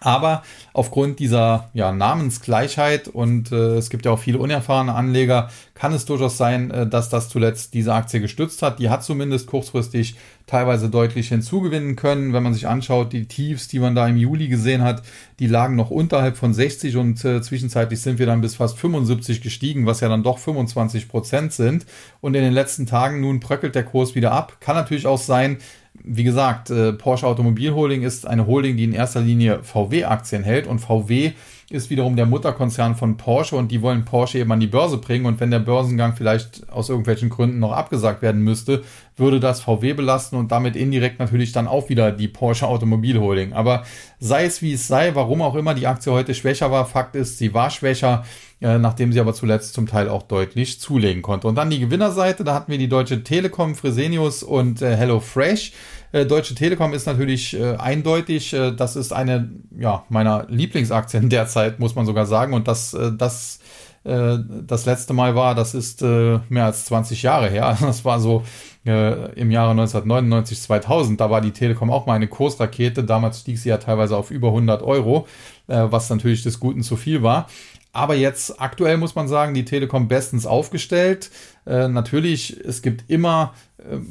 [0.00, 5.92] Aber aufgrund dieser ja, Namensgleichheit und äh, es gibt ja auch viele unerfahrene Anleger, kann
[5.92, 8.78] es durchaus sein, äh, dass das zuletzt diese Aktie gestützt hat.
[8.78, 12.32] Die hat zumindest kurzfristig teilweise deutlich hinzugewinnen können.
[12.32, 15.02] Wenn man sich anschaut, die Tiefs, die man da im Juli gesehen hat,
[15.38, 19.40] die lagen noch unterhalb von 60 und äh, zwischenzeitlich sind wir dann bis fast 75
[19.40, 21.86] gestiegen, was ja dann doch 25 Prozent sind.
[22.20, 24.56] Und in den letzten Tagen nun bröckelt der Kurs wieder ab.
[24.60, 25.58] Kann natürlich auch sein,
[26.04, 30.66] wie gesagt, äh, Porsche Automobil Holding ist eine Holding, die in erster Linie VW-Aktien hält
[30.66, 31.32] und VW
[31.70, 35.26] ist wiederum der Mutterkonzern von Porsche und die wollen Porsche eben an die Börse bringen
[35.26, 38.84] und wenn der Börsengang vielleicht aus irgendwelchen Gründen noch abgesagt werden müsste,
[39.18, 43.52] würde das VW belasten und damit indirekt natürlich dann auch wieder die Porsche Automobil Holding.
[43.52, 43.84] Aber
[44.18, 47.36] sei es wie es sei, warum auch immer die Aktie heute schwächer war, Fakt ist,
[47.36, 48.24] sie war schwächer,
[48.62, 51.48] äh, nachdem sie aber zuletzt zum Teil auch deutlich zulegen konnte.
[51.48, 55.72] Und dann die Gewinnerseite, da hatten wir die Deutsche Telekom, Fresenius und äh, HelloFresh.
[56.12, 61.78] Äh, Deutsche Telekom ist natürlich äh, eindeutig, äh, das ist eine ja, meiner Lieblingsaktien derzeit,
[61.78, 62.54] muss man sogar sagen.
[62.54, 63.60] Und das, äh, das,
[64.04, 67.76] äh, das letzte Mal war, das ist mehr als 20 Jahre her.
[67.80, 68.44] Das war so
[68.84, 71.20] im Jahre 1999, 2000.
[71.20, 73.04] Da war die Telekom auch mal eine Kursrakete.
[73.04, 75.26] Damals stieg sie ja teilweise auf über 100 Euro,
[75.66, 77.48] was natürlich des Guten zu viel war.
[77.92, 81.30] Aber jetzt aktuell muss man sagen, die Telekom bestens aufgestellt.
[81.66, 83.54] Äh, natürlich, es gibt immer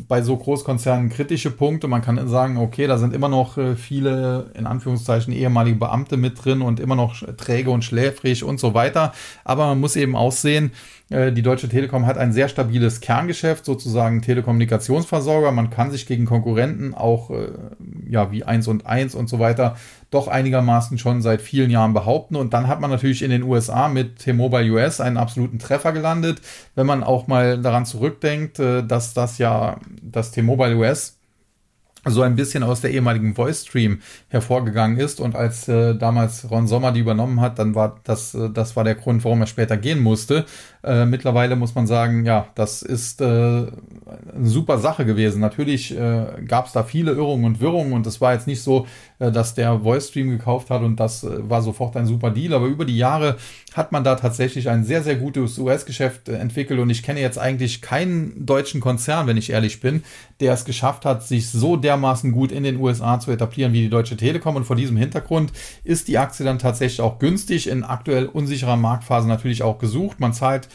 [0.07, 1.87] bei so Großkonzernen kritische Punkte.
[1.87, 6.43] Man kann sagen, okay, da sind immer noch äh, viele, in Anführungszeichen, ehemalige Beamte mit
[6.43, 9.13] drin und immer noch träge und schläfrig und so weiter.
[9.43, 10.71] Aber man muss eben auch sehen,
[11.09, 15.51] äh, die Deutsche Telekom hat ein sehr stabiles Kerngeschäft, sozusagen Telekommunikationsversorger.
[15.51, 17.49] Man kann sich gegen Konkurrenten auch, äh,
[18.09, 19.75] ja, wie 1 und 1 und so weiter,
[20.11, 22.35] doch einigermaßen schon seit vielen Jahren behaupten.
[22.35, 26.41] Und dann hat man natürlich in den USA mit T-Mobile US einen absoluten Treffer gelandet.
[26.75, 29.56] Wenn man auch mal daran zurückdenkt, äh, dass das ja,
[30.01, 31.17] das T-Mobile US
[32.09, 36.67] so ein bisschen aus der ehemaligen Voice Stream hervorgegangen ist und als äh, damals Ron
[36.67, 39.77] Sommer die übernommen hat, dann war das äh, das war der Grund, warum er später
[39.77, 40.45] gehen musste.
[40.87, 43.69] Äh, mittlerweile muss man sagen, ja, das ist äh, eine
[44.43, 45.41] super Sache gewesen.
[45.41, 48.87] Natürlich äh, gab es da viele Irrungen und Wirrungen und es war jetzt nicht so,
[49.19, 52.53] äh, dass der Voice Stream gekauft hat und das äh, war sofort ein super Deal,
[52.53, 53.35] aber über die Jahre
[53.73, 57.37] hat man da tatsächlich ein sehr sehr gutes US-Geschäft äh, entwickelt und ich kenne jetzt
[57.37, 60.03] eigentlich keinen deutschen Konzern, wenn ich ehrlich bin,
[60.39, 63.89] der es geschafft hat, sich so dermaßen gut in den USA zu etablieren wie die
[63.89, 65.51] Deutsche Telekom und vor diesem Hintergrund
[65.83, 70.21] ist die Aktie dann tatsächlich auch günstig in aktuell unsicherer Marktphase natürlich auch gesucht.
[70.21, 70.69] Man zahlt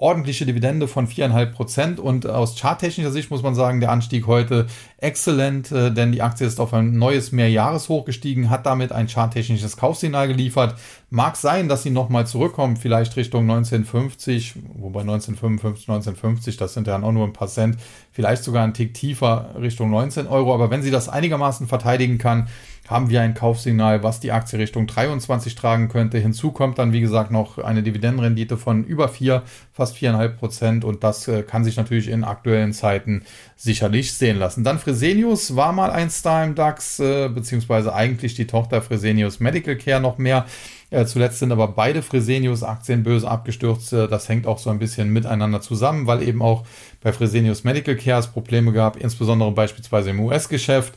[0.00, 4.66] ordentliche Dividende von 4,5 Prozent und aus charttechnischer Sicht muss man sagen, der Anstieg heute
[4.96, 9.76] exzellent, äh, denn die Aktie ist auf ein neues Mehrjahreshoch gestiegen, hat damit ein charttechnisches
[9.76, 10.76] Kaufsignal geliefert.
[11.10, 17.00] Mag sein, dass sie nochmal zurückkommen, vielleicht Richtung 1950, wobei 1955, 1950, das sind ja
[17.00, 17.76] auch nur ein paar Cent,
[18.10, 22.48] vielleicht sogar ein Tick tiefer Richtung 19 Euro, aber wenn sie das einigermaßen verteidigen kann,
[22.90, 26.18] haben wir ein Kaufsignal, was die Aktie Richtung 23 tragen könnte.
[26.18, 31.04] Hinzu kommt dann, wie gesagt, noch eine Dividendenrendite von über 4, fast 4,5 Prozent und
[31.04, 33.22] das äh, kann sich natürlich in aktuellen Zeiten
[33.56, 34.64] sicherlich sehen lassen.
[34.64, 39.76] Dann Fresenius war mal ein Star im DAX, äh, beziehungsweise eigentlich die Tochter Fresenius Medical
[39.76, 40.46] Care noch mehr.
[40.90, 43.92] Äh, zuletzt sind aber beide Fresenius-Aktien böse abgestürzt.
[43.92, 46.64] Äh, das hängt auch so ein bisschen miteinander zusammen, weil eben auch
[47.00, 50.94] bei Fresenius Medical Care es Probleme gab, insbesondere beispielsweise im US-Geschäft.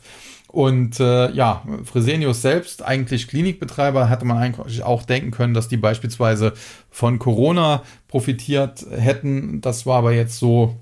[0.54, 5.78] Und äh, ja, Fresenius selbst, eigentlich Klinikbetreiber, hatte man eigentlich auch denken können, dass die
[5.78, 6.54] beispielsweise
[6.92, 9.62] von Corona profitiert hätten.
[9.62, 10.76] Das war aber jetzt so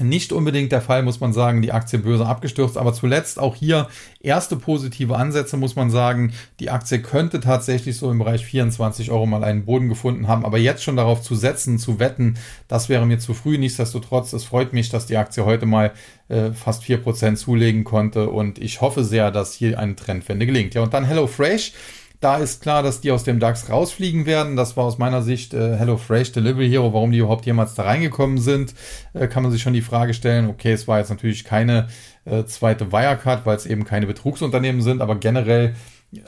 [0.00, 3.88] nicht unbedingt der Fall, muss man sagen, die Aktie böse abgestürzt, aber zuletzt auch hier
[4.20, 6.32] erste positive Ansätze, muss man sagen.
[6.60, 10.58] Die Aktie könnte tatsächlich so im Bereich 24 Euro mal einen Boden gefunden haben, aber
[10.58, 13.58] jetzt schon darauf zu setzen, zu wetten, das wäre mir zu früh.
[13.58, 15.92] Nichtsdestotrotz, es freut mich, dass die Aktie heute mal
[16.28, 20.74] äh, fast 4% zulegen konnte und ich hoffe sehr, dass hier eine Trendwende gelingt.
[20.74, 21.72] Ja, und dann HelloFresh.
[22.22, 24.54] Da ist klar, dass die aus dem DAX rausfliegen werden.
[24.54, 26.92] Das war aus meiner Sicht äh, HelloFresh Delivery Hero.
[26.92, 28.76] Warum die überhaupt jemals da reingekommen sind,
[29.12, 30.48] äh, kann man sich schon die Frage stellen.
[30.48, 31.88] Okay, es war jetzt natürlich keine
[32.24, 35.74] äh, zweite Wirecard, weil es eben keine Betrugsunternehmen sind, aber generell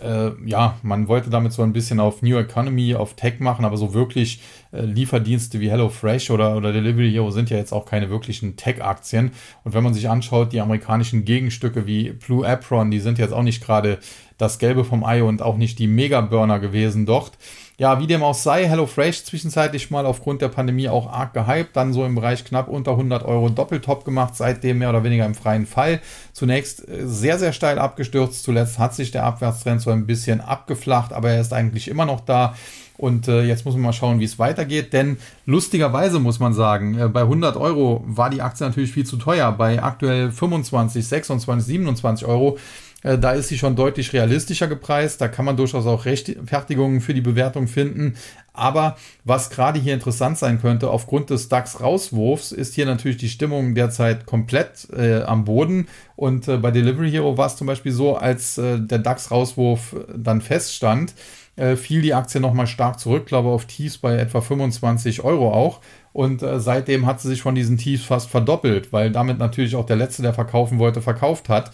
[0.03, 3.77] äh, ja, man wollte damit so ein bisschen auf New Economy, auf Tech machen, aber
[3.77, 4.41] so wirklich
[4.73, 9.33] äh, Lieferdienste wie HelloFresh oder, oder Delivery Hero sind ja jetzt auch keine wirklichen Tech-Aktien.
[9.63, 13.43] Und wenn man sich anschaut, die amerikanischen Gegenstücke wie Blue Apron, die sind jetzt auch
[13.43, 13.99] nicht gerade
[14.39, 17.33] das Gelbe vom Ei und auch nicht die Mega-Burner gewesen dort.
[17.77, 21.93] Ja, wie dem auch sei, HelloFresh zwischenzeitlich mal aufgrund der Pandemie auch arg gehypt, dann
[21.93, 25.67] so im Bereich knapp unter 100 Euro Doppeltop gemacht, seitdem mehr oder weniger im freien
[25.67, 26.01] Fall.
[26.33, 31.13] Zunächst äh, sehr, sehr steil abgestürzt, zuletzt hat sich der Abwärtstrend so ein bisschen abgeflacht,
[31.13, 32.55] aber er ist eigentlich immer noch da.
[32.97, 34.93] Und äh, jetzt muss man mal schauen, wie es weitergeht.
[34.93, 35.17] Denn
[35.47, 39.51] lustigerweise muss man sagen, äh, bei 100 Euro war die Aktie natürlich viel zu teuer.
[39.51, 42.57] Bei aktuell 25, 26, 27 Euro
[43.05, 45.21] da ist sie schon deutlich realistischer gepreist.
[45.21, 48.15] Da kann man durchaus auch Rechtfertigungen für die Bewertung finden.
[48.55, 53.75] Aber was gerade hier interessant sein könnte, aufgrund des DAX-Rauswurfs, ist hier natürlich die Stimmung
[53.75, 55.89] derzeit komplett äh, am Boden.
[56.15, 60.41] Und äh, bei Delivery Hero war es zum Beispiel so, als äh, der DAX-Rauswurf dann
[60.41, 61.15] feststand,
[61.57, 65.81] äh, fiel die Aktie nochmal stark zurück, glaube auf Tiefs bei etwa 25 Euro auch.
[66.13, 69.87] Und äh, seitdem hat sie sich von diesen Tiefs fast verdoppelt, weil damit natürlich auch
[69.87, 71.73] der Letzte, der verkaufen wollte, verkauft hat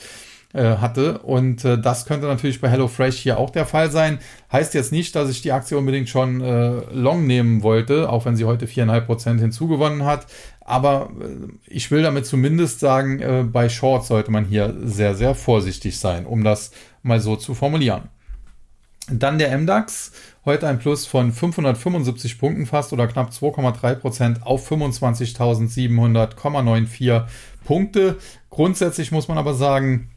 [0.53, 1.19] äh, hatte.
[1.19, 4.19] Und äh, das könnte natürlich bei HelloFresh hier auch der Fall sein.
[4.51, 8.37] Heißt jetzt nicht, dass ich die Aktie unbedingt schon äh, long nehmen wollte, auch wenn
[8.37, 10.27] sie heute 4,5% hinzugewonnen hat.
[10.61, 15.35] Aber äh, ich will damit zumindest sagen, äh, bei Short sollte man hier sehr, sehr
[15.35, 18.09] vorsichtig sein, um das mal so zu formulieren.
[19.09, 20.13] Dann der MDAX,
[20.45, 27.25] heute ein Plus von 575 Punkten fast oder knapp 2,3% auf 25.700,94
[27.65, 28.19] Punkte.
[28.51, 30.11] Grundsätzlich muss man aber sagen,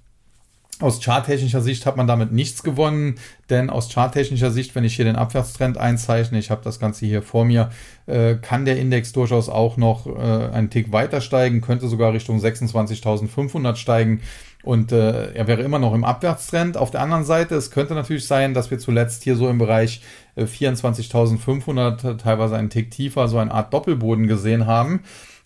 [0.80, 3.16] aus charttechnischer Sicht hat man damit nichts gewonnen,
[3.50, 7.22] denn aus charttechnischer Sicht, wenn ich hier den Abwärtstrend einzeichne, ich habe das Ganze hier
[7.22, 7.70] vor mir,
[8.06, 12.40] äh, kann der Index durchaus auch noch äh, einen Tick weiter steigen, könnte sogar Richtung
[12.40, 14.22] 26.500 steigen
[14.64, 16.78] und äh, er wäre immer noch im Abwärtstrend.
[16.78, 20.02] Auf der anderen Seite, es könnte natürlich sein, dass wir zuletzt hier so im Bereich
[20.38, 25.02] 24.500, äh, teilweise einen Tick tiefer, so eine Art Doppelboden gesehen haben.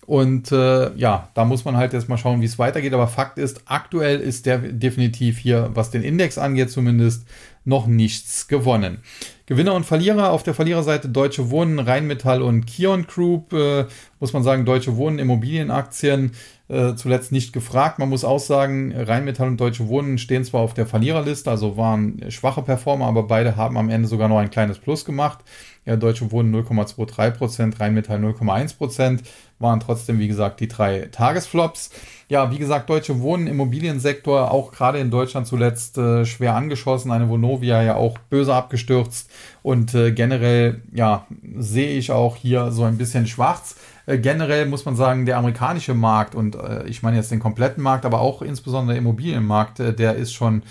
[0.07, 2.93] Und äh, ja, da muss man halt jetzt mal schauen, wie es weitergeht.
[2.93, 7.27] Aber Fakt ist, aktuell ist der definitiv hier, was den Index angeht, zumindest
[7.65, 8.99] noch nichts gewonnen.
[9.47, 13.51] Gewinner und Verlierer auf der Verliererseite Deutsche Wohnen, Rheinmetall und Kion Group.
[13.51, 13.85] Äh,
[14.21, 16.31] muss man sagen, Deutsche Wohnen, Immobilienaktien
[16.69, 17.99] äh, zuletzt nicht gefragt.
[17.99, 22.29] Man muss auch sagen, Rheinmetall und Deutsche Wohnen stehen zwar auf der Verliererliste, also waren
[22.29, 25.39] schwache Performer, aber beide haben am Ende sogar noch ein kleines Plus gemacht.
[25.85, 29.23] Ja, Deutsche Wohnen 0,23 Prozent, Rheinmetall 0,1 Prozent
[29.59, 31.91] waren trotzdem, wie gesagt, die drei Tagesflops.
[32.27, 37.11] Ja, wie gesagt, Deutsche Wohnen, Immobiliensektor, auch gerade in Deutschland zuletzt äh, schwer angeschossen.
[37.11, 39.31] Eine Vonovia ja auch böse abgestürzt.
[39.63, 41.25] Und äh, generell, ja,
[41.57, 43.77] sehe ich auch hier so ein bisschen schwarz.
[44.07, 47.83] Äh, generell muss man sagen, der amerikanische Markt und äh, ich meine jetzt den kompletten
[47.83, 50.63] Markt, aber auch insbesondere der Immobilienmarkt, äh, der ist schon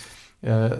[0.42, 0.70] äh,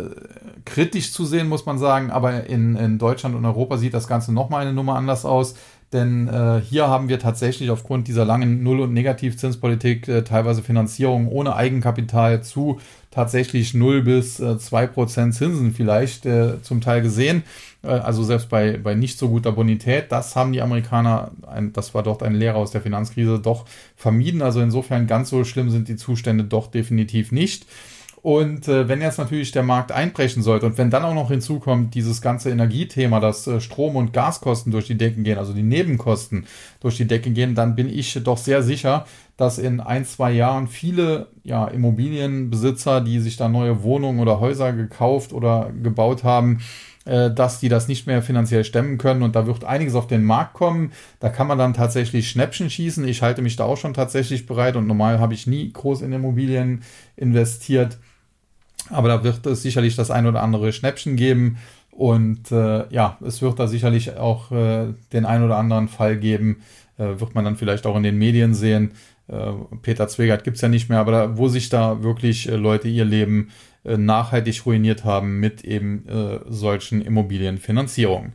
[0.65, 2.11] kritisch zu sehen, muss man sagen.
[2.11, 5.55] Aber in, in Deutschland und Europa sieht das Ganze nochmal eine Nummer anders aus.
[5.93, 11.29] Denn äh, hier haben wir tatsächlich aufgrund dieser langen Null- und Negativzinspolitik äh, teilweise Finanzierung
[11.29, 12.81] ohne Eigenkapital zu
[13.13, 17.45] tatsächlich 0 bis äh, 2 Prozent Zinsen vielleicht äh, zum Teil gesehen.
[17.83, 20.11] Äh, also selbst bei, bei nicht so guter Bonität.
[20.11, 23.65] Das haben die Amerikaner, ein, das war dort ein Lehrer aus der Finanzkrise, doch
[23.97, 24.43] vermieden.
[24.43, 27.65] Also insofern ganz so schlimm sind die Zustände doch definitiv nicht.
[28.27, 31.95] Und äh, wenn jetzt natürlich der Markt einbrechen sollte und wenn dann auch noch hinzukommt
[31.95, 36.45] dieses ganze Energiethema, dass äh, Strom- und Gaskosten durch die Decken gehen, also die Nebenkosten
[36.81, 40.67] durch die Decken gehen, dann bin ich doch sehr sicher, dass in ein, zwei Jahren
[40.67, 46.63] viele ja, Immobilienbesitzer, die sich da neue Wohnungen oder Häuser gekauft oder gebaut haben,
[47.05, 50.25] äh, dass die das nicht mehr finanziell stemmen können und da wird einiges auf den
[50.25, 50.91] Markt kommen.
[51.21, 53.07] Da kann man dann tatsächlich Schnäppchen schießen.
[53.07, 56.13] Ich halte mich da auch schon tatsächlich bereit und normal habe ich nie groß in
[56.13, 56.83] Immobilien
[57.15, 57.99] investiert.
[58.91, 61.59] Aber da wird es sicherlich das ein oder andere Schnäppchen geben.
[61.91, 66.63] Und äh, ja, es wird da sicherlich auch äh, den ein oder anderen Fall geben,
[66.99, 68.93] äh, wird man dann vielleicht auch in den Medien sehen.
[69.29, 72.57] Äh, Peter Zwegert gibt es ja nicht mehr, aber da, wo sich da wirklich äh,
[72.57, 73.49] Leute ihr Leben
[73.97, 78.33] nachhaltig ruiniert haben mit eben äh, solchen Immobilienfinanzierungen.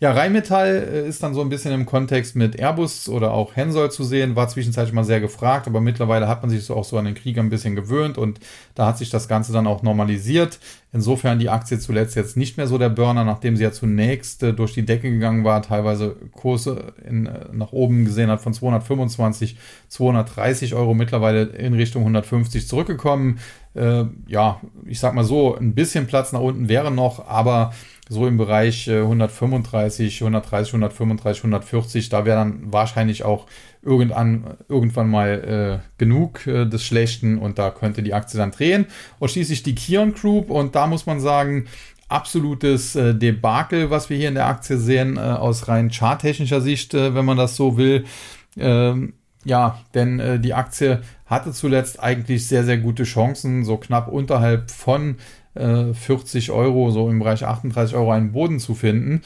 [0.00, 3.92] Ja, Rheinmetall äh, ist dann so ein bisschen im Kontext mit Airbus oder auch Hensoldt
[3.92, 6.98] zu sehen, war zwischenzeitlich mal sehr gefragt, aber mittlerweile hat man sich so auch so
[6.98, 8.40] an den Krieg ein bisschen gewöhnt und
[8.74, 10.58] da hat sich das Ganze dann auch normalisiert.
[10.94, 14.52] Insofern die Aktie zuletzt jetzt nicht mehr so der Burner, nachdem sie ja zunächst äh,
[14.52, 19.56] durch die Decke gegangen war, teilweise Kurse in, äh, nach oben gesehen hat von 225,
[19.88, 23.38] 230 Euro, mittlerweile in Richtung 150 zurückgekommen.
[23.74, 27.72] Äh, ja, ich sag mal so, ein bisschen Platz nach unten wäre noch, aber
[28.08, 33.46] so im Bereich 135, 130, 135, 140, da wäre dann wahrscheinlich auch
[33.80, 38.86] irgendwann, irgendwann mal äh, genug äh, des Schlechten und da könnte die Aktie dann drehen.
[39.18, 41.66] Und schließlich die Kion Group und da muss man sagen,
[42.08, 46.94] absolutes äh, Debakel, was wir hier in der Aktie sehen, äh, aus rein charttechnischer Sicht,
[46.94, 48.04] äh, wenn man das so will.
[48.56, 51.02] Ähm, ja, denn äh, die Aktie
[51.32, 55.16] hatte zuletzt eigentlich sehr, sehr gute Chancen, so knapp unterhalb von
[55.54, 59.20] 40 Euro, so im Bereich 38 Euro einen Boden zu finden.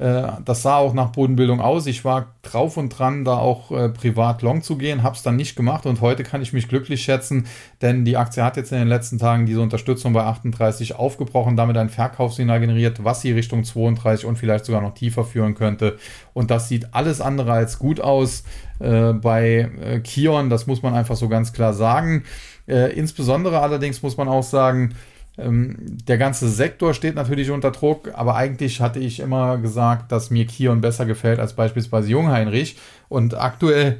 [0.00, 1.86] Äh, das sah auch nach Bodenbildung aus.
[1.86, 5.36] Ich war drauf und dran, da auch äh, privat long zu gehen, habe es dann
[5.36, 7.46] nicht gemacht und heute kann ich mich glücklich schätzen,
[7.82, 11.76] denn die Aktie hat jetzt in den letzten Tagen diese Unterstützung bei 38 aufgebrochen, damit
[11.76, 15.98] ein Verkaufssignal generiert, was sie Richtung 32 und vielleicht sogar noch tiefer führen könnte.
[16.32, 18.44] Und das sieht alles andere als gut aus
[18.78, 22.24] äh, bei äh, Kion, das muss man einfach so ganz klar sagen.
[22.66, 24.94] Äh, insbesondere allerdings muss man auch sagen,
[25.42, 30.46] der ganze Sektor steht natürlich unter Druck, aber eigentlich hatte ich immer gesagt, dass mir
[30.46, 32.76] Kion besser gefällt als beispielsweise Jungheinrich.
[33.08, 33.98] Und aktuell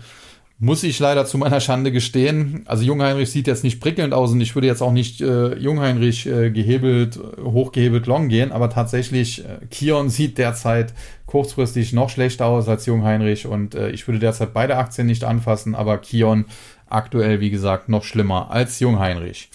[0.62, 4.42] muss ich leider zu meiner Schande gestehen, also Jungheinrich sieht jetzt nicht prickelnd aus und
[4.42, 9.64] ich würde jetzt auch nicht äh, Jungheinrich äh, gehebelt, hochgehebelt long gehen, aber tatsächlich äh,
[9.70, 10.92] Kion sieht derzeit
[11.24, 15.74] kurzfristig noch schlechter aus als Jungheinrich und äh, ich würde derzeit beide Aktien nicht anfassen,
[15.74, 16.44] aber Kion
[16.90, 19.48] aktuell, wie gesagt, noch schlimmer als Jungheinrich.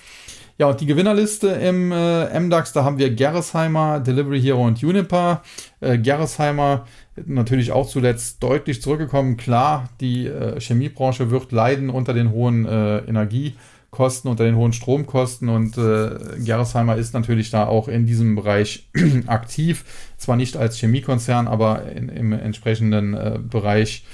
[0.57, 5.41] Ja, und die Gewinnerliste im äh, MDAX, da haben wir Gerresheimer, Delivery Hero und Uniper.
[5.81, 6.85] Äh, Gerresheimer
[7.25, 9.35] natürlich auch zuletzt deutlich zurückgekommen.
[9.35, 15.49] Klar, die äh, Chemiebranche wird leiden unter den hohen äh, Energiekosten, unter den hohen Stromkosten
[15.49, 18.87] und äh, Gerresheimer ist natürlich da auch in diesem Bereich
[19.27, 19.83] aktiv.
[20.15, 24.05] Zwar nicht als Chemiekonzern, aber in, im entsprechenden äh, Bereich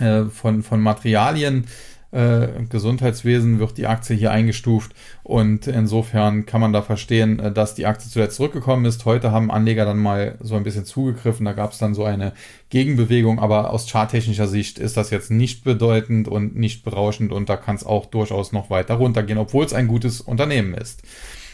[0.00, 1.64] äh, von, von Materialien
[2.12, 4.92] äh, Gesundheitswesen wird die Aktie hier eingestuft
[5.22, 9.04] und insofern kann man da verstehen, äh, dass die Aktie zuletzt zurückgekommen ist.
[9.04, 12.32] Heute haben Anleger dann mal so ein bisschen zugegriffen, da gab es dann so eine
[12.70, 17.56] Gegenbewegung, aber aus charttechnischer Sicht ist das jetzt nicht bedeutend und nicht berauschend und da
[17.56, 21.02] kann es auch durchaus noch weiter runtergehen, obwohl es ein gutes Unternehmen ist.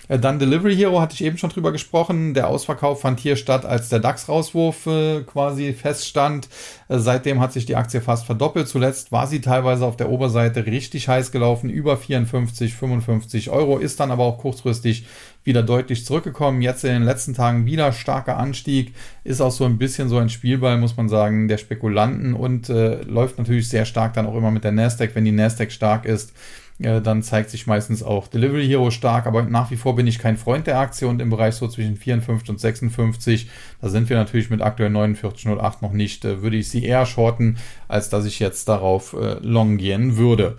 [0.09, 2.35] Äh, dann Delivery Hero hatte ich eben schon drüber gesprochen.
[2.35, 6.49] Der Ausverkauf fand hier statt, als der DAX-Rauswurf äh, quasi feststand.
[6.89, 8.69] Äh, seitdem hat sich die Aktie fast verdoppelt.
[8.69, 14.01] Zuletzt war sie teilweise auf der Oberseite richtig heiß gelaufen, über 54, 55 Euro, ist
[14.01, 15.07] dann aber auch kurzfristig
[15.45, 16.61] wieder deutlich zurückgekommen.
[16.61, 20.29] Jetzt in den letzten Tagen wieder starker Anstieg, ist auch so ein bisschen so ein
[20.29, 24.51] Spielball, muss man sagen, der Spekulanten und äh, läuft natürlich sehr stark dann auch immer
[24.51, 26.33] mit der Nasdaq, wenn die Nasdaq stark ist
[26.79, 30.19] äh, dann zeigt sich meistens auch Delivery Hero stark, aber nach wie vor bin ich
[30.19, 33.49] kein Freund der Aktie und im Bereich so zwischen 54 und 56,
[33.81, 37.57] da sind wir natürlich mit aktuell 49,08 noch nicht, äh, würde ich sie eher shorten,
[37.89, 40.57] als dass ich jetzt darauf äh, long gehen würde.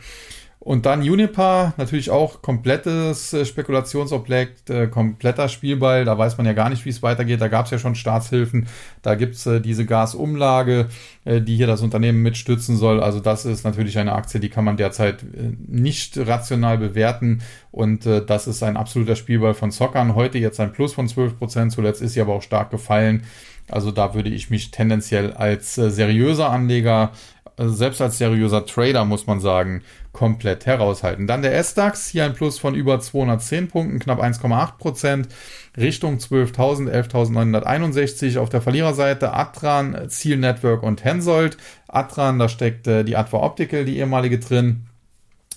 [0.68, 6.04] Und dann Unipa, natürlich auch komplettes äh, Spekulationsobjekt, äh, kompletter Spielball.
[6.04, 7.40] Da weiß man ja gar nicht, wie es weitergeht.
[7.40, 8.68] Da gab es ja schon Staatshilfen.
[9.02, 10.90] Da gibt es äh, diese Gasumlage,
[11.26, 13.02] die hier das Unternehmen mitstützen soll.
[13.02, 15.26] Also das ist natürlich eine Aktie, die kann man derzeit
[15.68, 17.42] nicht rational bewerten.
[17.72, 20.16] Und das ist ein absoluter Spielball von Zockern.
[20.16, 21.74] Heute jetzt ein Plus von 12 Prozent.
[21.74, 23.24] Zuletzt ist sie aber auch stark gefallen.
[23.70, 27.12] Also da würde ich mich tendenziell als seriöser Anleger
[27.58, 29.82] selbst als seriöser Trader muss man sagen,
[30.12, 31.28] komplett heraushalten.
[31.28, 35.28] Dann der S-DAX, hier ein Plus von über 210 Punkten, knapp 1,8 Prozent,
[35.76, 38.40] Richtung 12.000, 11.961.
[38.40, 41.58] Auf der Verliererseite Atran, Ziel Network und Hensoldt.
[41.88, 44.88] Atran, da steckt äh, die Adva Optical, die ehemalige drin.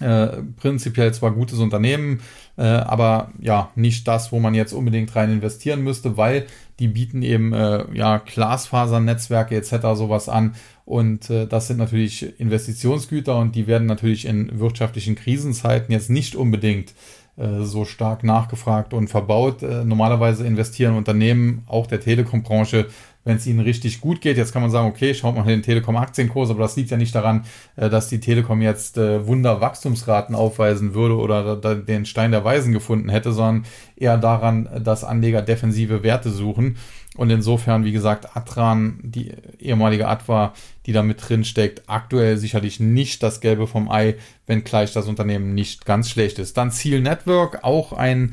[0.01, 2.23] Äh, prinzipiell zwar gutes Unternehmen,
[2.57, 6.47] äh, aber ja, nicht das, wo man jetzt unbedingt rein investieren müsste, weil
[6.79, 9.73] die bieten eben äh, ja Glasfasernetzwerke etc.
[9.95, 10.55] sowas an
[10.91, 16.35] und äh, das sind natürlich Investitionsgüter und die werden natürlich in wirtschaftlichen Krisenzeiten jetzt nicht
[16.35, 16.95] unbedingt
[17.37, 19.63] äh, so stark nachgefragt und verbaut.
[19.63, 22.89] Äh, normalerweise investieren Unternehmen, auch der Telekom-Branche,
[23.25, 24.37] wenn es ihnen richtig gut geht.
[24.37, 27.45] Jetzt kann man sagen, okay, schaut mal den Telekom-Aktienkurs, aber das liegt ja nicht daran,
[27.77, 33.09] äh, dass die Telekom jetzt äh, Wunder-Wachstumsraten aufweisen würde oder den Stein der Weisen gefunden
[33.09, 33.67] hätte, sondern
[33.97, 36.77] eher daran, dass Anleger defensive Werte suchen.
[37.17, 40.55] Und insofern, wie gesagt, Atran, die ehemalige Atwa,
[40.87, 44.15] die da mit drin steckt, aktuell sicherlich nicht das Gelbe vom Ei,
[44.47, 46.57] wenngleich das Unternehmen nicht ganz schlecht ist.
[46.57, 48.33] Dann Ziel Network, auch ein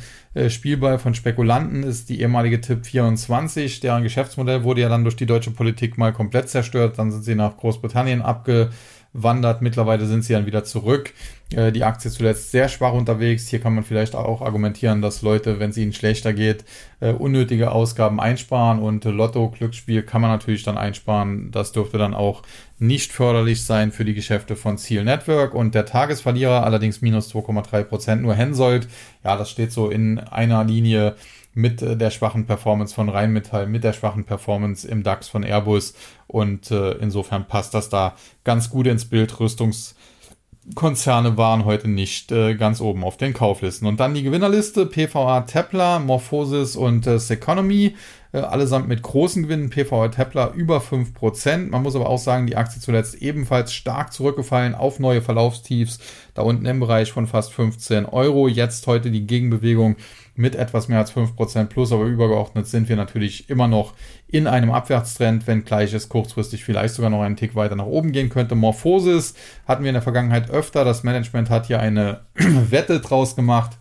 [0.50, 3.80] Spielball von Spekulanten, ist die ehemalige Tipp 24.
[3.80, 6.98] Deren Geschäftsmodell wurde ja dann durch die deutsche Politik mal komplett zerstört.
[6.98, 8.70] Dann sind sie nach Großbritannien abge
[9.18, 9.62] wandert.
[9.62, 11.14] Mittlerweile sind sie dann wieder zurück.
[11.52, 13.48] Äh, die Aktie zuletzt sehr schwach unterwegs.
[13.48, 16.66] Hier kann man vielleicht auch argumentieren, dass Leute, wenn es ihnen schlechter geht,
[17.00, 21.52] äh, unnötige Ausgaben einsparen und Lotto, Glücksspiel kann man natürlich dann einsparen.
[21.52, 22.44] Das dürfte dann auch
[22.80, 27.84] nicht förderlich sein für die Geschäfte von Ziel Network und der Tagesverlierer allerdings minus 2,3
[27.84, 28.88] Prozent nur Hensoldt.
[29.24, 31.16] Ja, das steht so in einer Linie
[31.58, 35.96] mit äh, der schwachen Performance von Rheinmetall, mit der schwachen Performance im DAX von Airbus.
[36.28, 39.40] Und äh, insofern passt das da ganz gut ins Bild.
[39.40, 43.88] Rüstungskonzerne waren heute nicht äh, ganz oben auf den Kauflisten.
[43.88, 47.96] Und dann die Gewinnerliste: PVA Tepler, Morphosis und äh, Seconomy.
[48.34, 49.70] äh, allesamt mit großen Gewinnen.
[49.70, 51.70] PVR Tepler über 5%.
[51.70, 56.00] Man muss aber auch sagen, die Aktie zuletzt ebenfalls stark zurückgefallen auf neue Verlaufstiefs,
[56.34, 58.48] da unten im Bereich von fast 15 Euro.
[58.48, 59.96] Jetzt heute die Gegenbewegung
[60.38, 63.94] mit etwas mehr als 5% plus, aber übergeordnet sind wir natürlich immer noch
[64.28, 68.30] in einem Abwärtstrend, wenngleich es kurzfristig vielleicht sogar noch einen Tick weiter nach oben gehen
[68.30, 68.56] könnte.
[68.56, 69.34] Morphosis
[69.68, 70.86] hatten wir in der Vergangenheit öfter.
[70.86, 73.78] Das Management hat hier eine Wette draus gemacht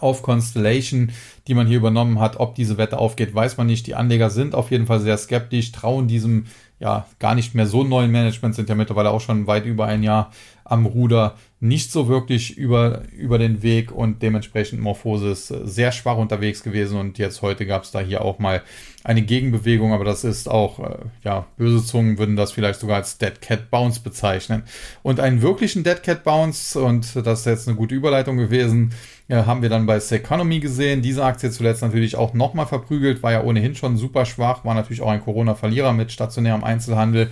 [0.00, 1.12] auf Constellation,
[1.46, 2.40] die man hier übernommen hat.
[2.40, 3.86] Ob diese Wette aufgeht, weiß man nicht.
[3.86, 6.46] Die Anleger sind auf jeden Fall sehr skeptisch, trauen diesem
[6.80, 10.02] ja gar nicht mehr so neuen Management, sind ja mittlerweile auch schon weit über ein
[10.02, 10.32] Jahr
[10.64, 16.64] am Ruder nicht so wirklich über, über den Weg und dementsprechend Morphosis sehr schwach unterwegs
[16.64, 18.62] gewesen und jetzt heute gab es da hier auch mal
[19.04, 23.18] eine Gegenbewegung, aber das ist auch, äh, ja, böse Zungen würden das vielleicht sogar als
[23.18, 24.62] Dead Cat Bounce bezeichnen.
[25.02, 28.92] Und einen wirklichen Dead Cat Bounce, und das ist jetzt eine gute Überleitung gewesen,
[29.28, 31.02] äh, haben wir dann bei Seconomy gesehen.
[31.02, 35.02] Diese Aktie zuletzt natürlich auch nochmal verprügelt, war ja ohnehin schon super schwach, war natürlich
[35.02, 37.30] auch ein Corona-Verlierer mit stationärem Einzelhandel.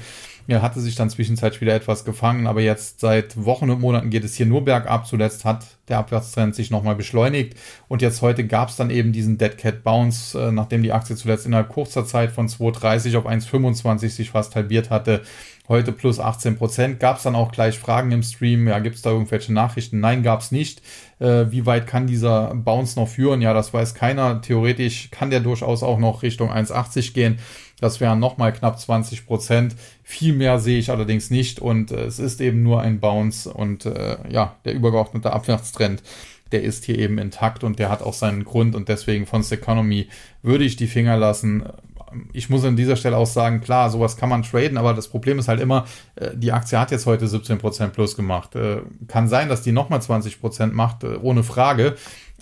[0.50, 4.24] Er hatte sich dann zwischenzeitlich wieder etwas gefangen, aber jetzt seit Wochen und Monaten geht
[4.24, 5.06] es hier nur bergab.
[5.06, 7.54] Zuletzt hat der Abwärtstrend sich nochmal beschleunigt
[7.86, 11.14] und jetzt heute gab es dann eben diesen Dead Cat Bounce, äh, nachdem die Aktie
[11.14, 15.22] zuletzt innerhalb kurzer Zeit von 2,30 auf 1,25 sich fast halbiert hatte.
[15.70, 16.98] Heute plus 18 Prozent.
[16.98, 18.66] Gab es dann auch gleich Fragen im Stream?
[18.66, 20.00] Ja, gibt es da irgendwelche Nachrichten?
[20.00, 20.82] Nein, gab es nicht.
[21.20, 23.40] Äh, wie weit kann dieser Bounce noch führen?
[23.40, 24.42] Ja, das weiß keiner.
[24.42, 27.38] Theoretisch kann der durchaus auch noch Richtung 1,80 gehen.
[27.80, 29.76] Das wären nochmal knapp 20 Prozent.
[30.02, 33.86] Viel mehr sehe ich allerdings nicht und äh, es ist eben nur ein Bounce und
[33.86, 36.02] äh, ja, der übergeordnete Abwärtstrend,
[36.50, 40.08] der ist hier eben intakt und der hat auch seinen Grund und deswegen von Economy
[40.42, 41.62] würde ich die Finger lassen.
[42.32, 45.38] Ich muss an dieser Stelle auch sagen, klar, sowas kann man traden, aber das Problem
[45.38, 45.86] ist halt immer,
[46.16, 48.54] äh, die Aktie hat jetzt heute 17% plus gemacht.
[48.54, 51.96] Äh, kann sein, dass die nochmal 20% macht, äh, ohne Frage.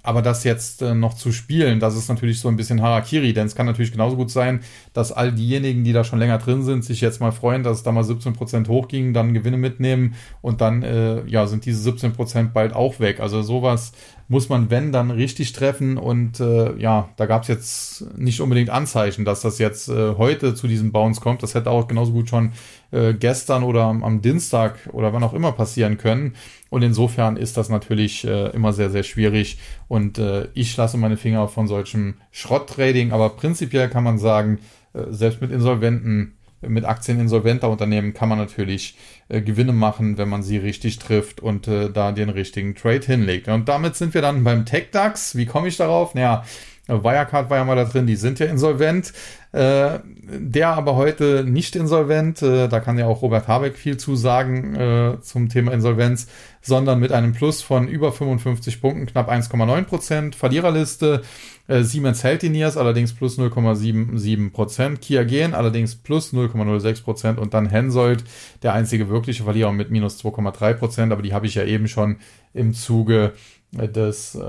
[0.09, 3.47] Aber das jetzt äh, noch zu spielen, das ist natürlich so ein bisschen Harakiri, denn
[3.47, 4.61] es kann natürlich genauso gut sein,
[4.95, 7.83] dass all diejenigen, die da schon länger drin sind, sich jetzt mal freuen, dass es
[7.83, 12.73] da mal 17% hochging, dann Gewinne mitnehmen und dann äh, ja, sind diese 17% bald
[12.73, 13.21] auch weg.
[13.21, 13.93] Also sowas
[14.29, 15.97] muss man, wenn, dann richtig treffen.
[15.97, 20.55] Und äh, ja, da gab es jetzt nicht unbedingt Anzeichen, dass das jetzt äh, heute
[20.55, 21.43] zu diesem Bounce kommt.
[21.43, 22.53] Das hätte auch genauso gut schon
[22.91, 26.35] äh, gestern oder am, Dienstag oder wann auch immer passieren können.
[26.71, 29.59] Und insofern ist das natürlich äh, immer sehr, sehr schwierig.
[29.89, 33.13] Und äh, ich lasse meine Finger von solchem Schrott-Trading.
[33.13, 34.59] Aber prinzipiell kann man sagen,
[34.95, 38.97] äh, selbst mit Insolventen mit Aktien insolventer Unternehmen kann man natürlich
[39.29, 43.49] äh, Gewinne machen, wenn man sie richtig trifft und äh, da den richtigen Trade hinlegt.
[43.49, 45.37] Und damit sind wir dann beim TechDAX.
[45.37, 46.15] Wie komme ich darauf?
[46.15, 46.45] Naja,
[46.89, 49.13] Wirecard war ja mal da drin, die sind ja insolvent.
[49.53, 54.15] Äh, der aber heute nicht insolvent, äh, da kann ja auch Robert Habeck viel zu
[54.15, 56.29] sagen äh, zum Thema Insolvenz,
[56.61, 60.35] sondern mit einem Plus von über 55 Punkten, knapp 1,9 Prozent.
[60.35, 61.23] Verliererliste
[61.67, 65.01] äh, Siemens Healthineers allerdings plus 0,77 Prozent.
[65.01, 68.25] Kia Gen allerdings plus 0,06 Prozent und dann Hensoldt,
[68.63, 72.17] der einzige wirkliche Verlierer mit minus 2,3 Prozent, aber die habe ich ja eben schon
[72.53, 73.33] im Zuge
[73.73, 74.41] des, äh,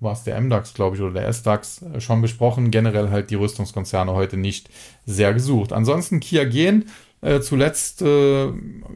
[0.00, 2.70] war es der MDAX, glaube ich, oder der SDAX äh, schon besprochen.
[2.70, 4.68] Generell halt die Rüstungskonzerne heute nicht
[5.06, 5.72] sehr gesucht.
[5.72, 6.42] Ansonsten Kia
[7.20, 8.48] äh, zuletzt, äh,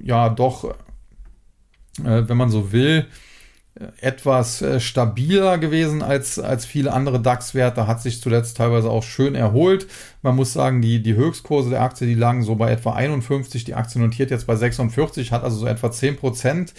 [0.02, 0.74] ja, doch, äh,
[2.28, 3.06] wenn man so will,
[4.00, 9.34] etwas äh, stabiler gewesen als, als viele andere DAX-Werte, hat sich zuletzt teilweise auch schön
[9.34, 9.86] erholt.
[10.22, 13.74] Man muss sagen, die, die Höchstkurse der Aktie, die lagen so bei etwa 51, die
[13.74, 16.74] Aktie notiert jetzt bei 46, hat also so etwa 10 Prozent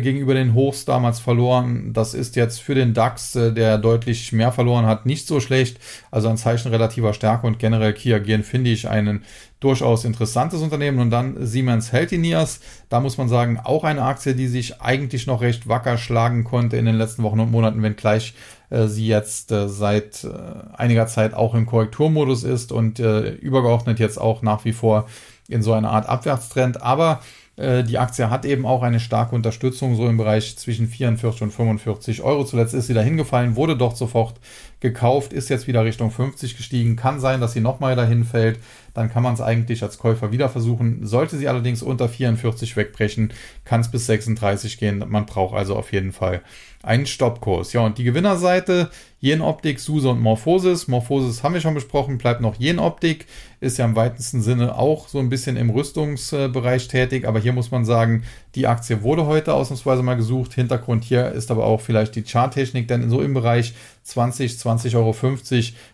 [0.00, 1.92] gegenüber den Hochs damals verloren.
[1.92, 5.78] Das ist jetzt für den DAX, äh, der deutlich mehr verloren hat, nicht so schlecht.
[6.10, 9.24] Also ein Zeichen relativer Stärke und generell Kia Gen finde ich einen
[9.60, 10.98] durchaus interessantes Unternehmen.
[10.98, 15.40] Und dann Siemens Healthineers, da muss man sagen, auch eine Aktie, die sich eigentlich noch
[15.40, 18.34] recht wacker schlagen konnte in den letzten Wochen und Monaten, wenngleich
[18.70, 20.30] äh, sie jetzt äh, seit äh,
[20.76, 25.06] einiger Zeit auch im Korrekturmodus ist und äh, übergeordnet jetzt auch nach wie vor
[25.48, 26.82] in so einer Art Abwärtstrend.
[26.82, 31.42] Aber äh, die Aktie hat eben auch eine starke Unterstützung, so im Bereich zwischen 44
[31.42, 32.44] und 45 Euro.
[32.44, 34.40] Zuletzt ist sie da hingefallen, wurde dort sofort
[34.82, 36.96] gekauft, ist jetzt wieder Richtung 50 gestiegen.
[36.96, 38.58] Kann sein, dass sie nochmal dahin fällt.
[38.92, 41.06] Dann kann man es eigentlich als Käufer wieder versuchen.
[41.06, 43.32] Sollte sie allerdings unter 44 wegbrechen,
[43.64, 45.02] kann es bis 36 gehen.
[45.08, 46.42] Man braucht also auf jeden Fall
[46.82, 47.72] einen Stoppkurs.
[47.72, 50.88] Ja, und die Gewinnerseite, Jenoptik, SUSE und Morphosis.
[50.88, 53.26] Morphosis haben wir schon besprochen, bleibt noch Jenoptik,
[53.60, 57.70] ist ja im weitesten Sinne auch so ein bisschen im Rüstungsbereich tätig, aber hier muss
[57.70, 58.24] man sagen,
[58.56, 60.54] die Aktie wurde heute ausnahmsweise mal gesucht.
[60.54, 63.74] Hintergrund hier ist aber auch vielleicht die Charttechnik, denn so im Bereich
[64.04, 65.14] 20, 20,50 Euro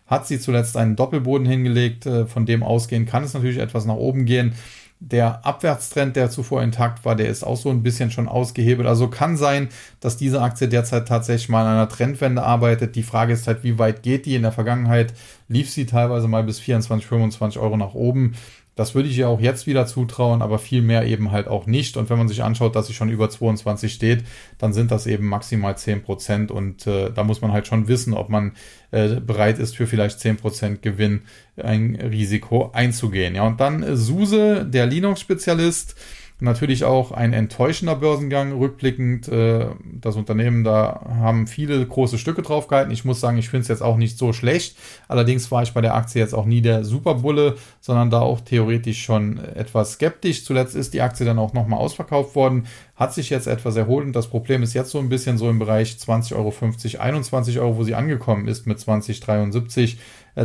[0.07, 2.07] hat sie zuletzt einen Doppelboden hingelegt.
[2.07, 4.55] Äh, von dem ausgehen kann es natürlich etwas nach oben gehen.
[5.01, 8.89] Der Abwärtstrend, der zuvor intakt war, der ist auch so ein bisschen schon ausgehebelt.
[8.89, 9.69] Also kann sein,
[10.01, 12.97] dass diese Aktie derzeit tatsächlich mal an einer Trendwende arbeitet.
[12.97, 14.35] Die Frage ist halt, wie weit geht die?
[14.35, 15.15] In der Vergangenheit
[15.49, 18.35] lief sie teilweise mal bis 24, 25 Euro nach oben.
[18.79, 21.97] Das würde ich ihr auch jetzt wieder zutrauen, aber viel mehr eben halt auch nicht.
[21.97, 24.23] Und wenn man sich anschaut, dass sie schon über 22 steht,
[24.57, 26.53] dann sind das eben maximal 10 Prozent.
[26.53, 28.53] Und äh, da muss man halt schon wissen, ob man
[28.93, 31.23] äh, bereit ist, für vielleicht 10 Prozent Gewinn
[31.57, 33.35] ein Risiko einzugehen.
[33.35, 35.97] Ja, und dann äh, Suse, der Linux-Spezialist.
[36.41, 39.27] Natürlich auch ein enttäuschender Börsengang rückblickend.
[39.27, 39.67] Äh,
[40.01, 42.93] das Unternehmen, da haben viele große Stücke drauf gehalten.
[42.93, 44.77] Ich muss sagen, ich finde es jetzt auch nicht so schlecht.
[45.09, 49.03] Allerdings war ich bei der Aktie jetzt auch nie der Superbulle, sondern da auch theoretisch
[49.03, 50.45] schon etwas skeptisch.
[50.45, 54.13] Zuletzt ist die Aktie dann auch nochmal ausverkauft worden, hat sich jetzt etwas erholt und
[54.13, 57.83] das Problem ist jetzt so ein bisschen so im Bereich 20,50 Euro, 21 Euro, wo
[57.83, 59.95] sie angekommen ist mit 20,73.
[59.95, 59.97] Äh,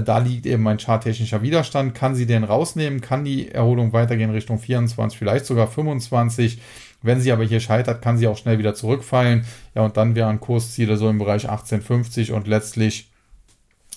[0.01, 1.93] da liegt eben ein charttechnischer Widerstand.
[1.93, 3.01] Kann sie den rausnehmen?
[3.01, 6.59] Kann die Erholung weitergehen Richtung 24, vielleicht sogar 25?
[7.01, 9.45] Wenn sie aber hier scheitert, kann sie auch schnell wieder zurückfallen.
[9.75, 13.11] Ja, und dann wären Kursziele so im Bereich 18,50 und letztlich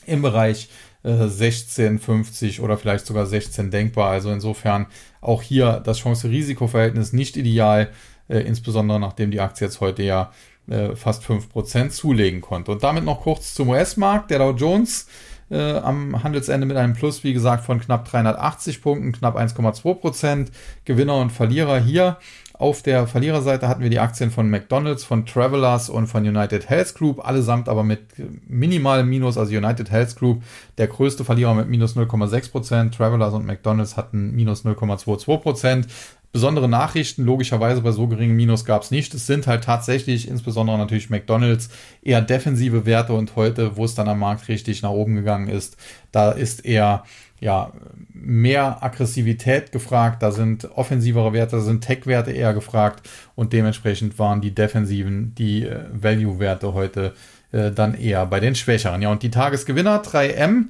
[0.07, 0.69] im Bereich
[1.05, 4.11] äh, 16,50 oder vielleicht sogar 16 denkbar.
[4.11, 4.87] Also insofern
[5.21, 7.91] auch hier das Chance-Risiko-Verhältnis nicht ideal,
[8.29, 10.33] äh, insbesondere nachdem die Aktie jetzt heute ja
[10.69, 12.73] äh, fast 5% zulegen konnte.
[12.73, 14.33] Und damit noch kurz zum US-Markt.
[14.33, 15.07] Der Dow Jones
[15.51, 20.51] äh, am Handelsende mit einem Plus, wie gesagt, von knapp 380 Punkten, knapp 1,2 Prozent.
[20.85, 22.19] Gewinner und Verlierer hier.
[22.59, 26.95] Auf der Verliererseite hatten wir die Aktien von McDonald's, von Travelers und von United Health
[26.95, 28.01] Group, allesamt aber mit
[28.49, 30.43] minimalem Minus, also United Health Group,
[30.79, 32.95] der größte Verlierer mit minus 0,6%, Prozent.
[32.95, 35.85] Travelers und McDonald's hatten minus 0,22%.
[36.33, 37.25] Besondere Nachrichten.
[37.25, 39.15] Logischerweise bei so geringem Minus gab es nicht.
[39.15, 41.71] Es sind halt tatsächlich, insbesondere natürlich McDonalds,
[42.03, 45.77] eher defensive Werte und heute, wo es dann am Markt richtig nach oben gegangen ist,
[46.13, 47.05] da ist eher
[47.41, 47.73] ja,
[48.13, 54.41] mehr Aggressivität gefragt, da sind offensivere Werte, da sind Tech-Werte eher gefragt und dementsprechend waren
[54.41, 57.15] die defensiven, die äh, Value-Werte heute
[57.53, 59.03] äh, dann eher bei den Schwächeren.
[59.03, 60.67] Ja, und die Tagesgewinner 3M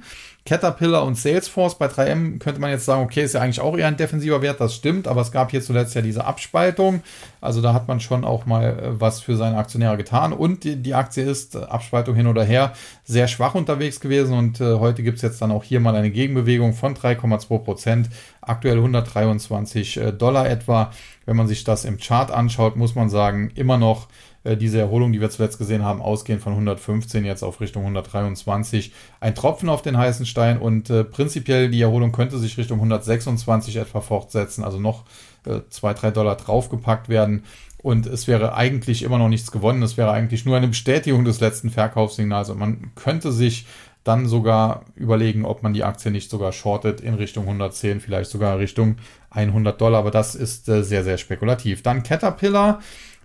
[0.47, 1.77] Caterpillar und Salesforce.
[1.77, 4.61] Bei 3M könnte man jetzt sagen, okay, ist ja eigentlich auch eher ein defensiver Wert,
[4.61, 7.01] das stimmt, aber es gab hier zuletzt ja diese Abspaltung.
[7.41, 10.31] Also da hat man schon auch mal äh, was für seine Aktionäre getan.
[10.31, 12.71] Und die, die Aktie ist, äh, Abspaltung hin oder her,
[13.03, 14.37] sehr schwach unterwegs gewesen.
[14.37, 18.09] Und äh, heute gibt es jetzt dann auch hier mal eine Gegenbewegung von 3,2 Prozent.
[18.39, 20.91] Aktuell 123 äh, Dollar etwa.
[21.25, 24.07] Wenn man sich das im Chart anschaut, muss man sagen, immer noch
[24.47, 28.93] äh, diese Erholung, die wir zuletzt gesehen haben, ausgehend von 115 jetzt auf Richtung 123.
[29.19, 33.75] Ein Tropfen auf den heißen Stein und äh, prinzipiell die Erholung könnte sich Richtung 126
[33.75, 35.03] etwa fortsetzen, also noch
[35.45, 37.43] äh, zwei, drei Dollar draufgepackt werden.
[37.83, 39.83] Und es wäre eigentlich immer noch nichts gewonnen.
[39.83, 42.49] Es wäre eigentlich nur eine Bestätigung des letzten Verkaufssignals.
[42.49, 43.65] Und man könnte sich
[44.03, 48.57] dann sogar überlegen, ob man die Aktie nicht sogar shortet in Richtung 110, vielleicht sogar
[48.57, 48.95] Richtung
[49.29, 49.99] 100 Dollar.
[49.99, 51.83] Aber das ist äh, sehr, sehr spekulativ.
[51.83, 52.79] Dann Caterpillar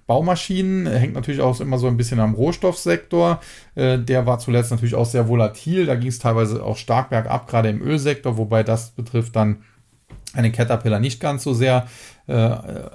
[0.07, 3.41] Baumaschinen hängt natürlich auch immer so ein bisschen am Rohstoffsektor.
[3.75, 5.87] Äh, der war zuletzt natürlich auch sehr volatil.
[5.87, 9.63] Da ging es teilweise auch stark bergab, gerade im Ölsektor, wobei das betrifft dann
[10.35, 11.87] eine Caterpillar nicht ganz so sehr.
[12.29, 12.35] Äh,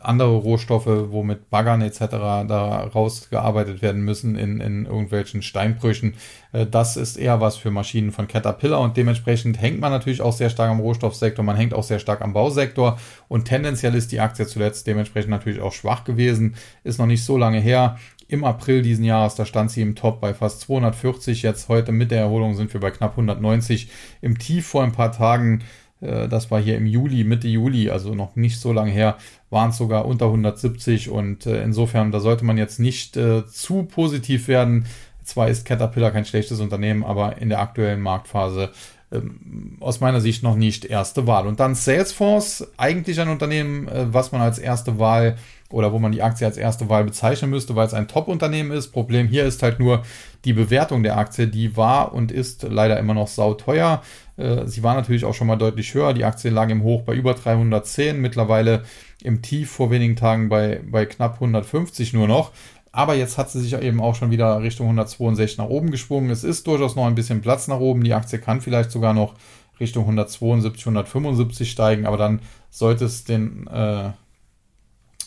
[0.02, 2.00] andere Rohstoffe, wo mit Baggern etc.
[2.48, 6.14] da rausgearbeitet werden müssen in, in irgendwelchen Steinbrüchen,
[6.54, 10.32] äh, das ist eher was für Maschinen von Caterpillar und dementsprechend hängt man natürlich auch
[10.32, 14.22] sehr stark am Rohstoffsektor, man hängt auch sehr stark am Bausektor und tendenziell ist die
[14.22, 17.98] Aktie zuletzt dementsprechend natürlich auch schwach gewesen, ist noch nicht so lange her.
[18.30, 21.44] Im April diesen Jahres, da stand sie im Top bei fast 240.
[21.44, 23.90] Jetzt heute mit der Erholung sind wir bei knapp 190.
[24.22, 25.64] Im Tief vor ein paar Tagen
[26.00, 29.18] das war hier im Juli, Mitte Juli, also noch nicht so lange her,
[29.50, 33.84] waren es sogar unter 170 und äh, insofern, da sollte man jetzt nicht äh, zu
[33.84, 34.86] positiv werden.
[35.24, 38.72] Zwar ist Caterpillar kein schlechtes Unternehmen, aber in der aktuellen Marktphase
[39.12, 41.48] ähm, aus meiner Sicht noch nicht erste Wahl.
[41.48, 45.38] Und dann Salesforce, eigentlich ein Unternehmen, äh, was man als erste Wahl
[45.70, 48.90] oder wo man die Aktie als erste Wahl bezeichnen müsste, weil es ein Top-Unternehmen ist.
[48.90, 50.04] Problem hier ist halt nur
[50.46, 54.02] die Bewertung der Aktie, die war und ist leider immer noch sauteuer.
[54.38, 56.14] Äh, sie war natürlich auch schon mal deutlich höher.
[56.14, 58.84] Die Aktie lag im Hoch bei über 310, mittlerweile
[59.22, 62.52] im Tief vor wenigen Tagen bei, bei knapp 150 nur noch.
[62.92, 66.30] Aber jetzt hat sie sich eben auch schon wieder Richtung 162 nach oben geschwungen.
[66.30, 68.04] Es ist durchaus noch ein bisschen Platz nach oben.
[68.04, 69.36] Die Aktie kann vielleicht sogar noch
[69.80, 74.12] Richtung 172, 175 steigen, aber dann sollte es den äh,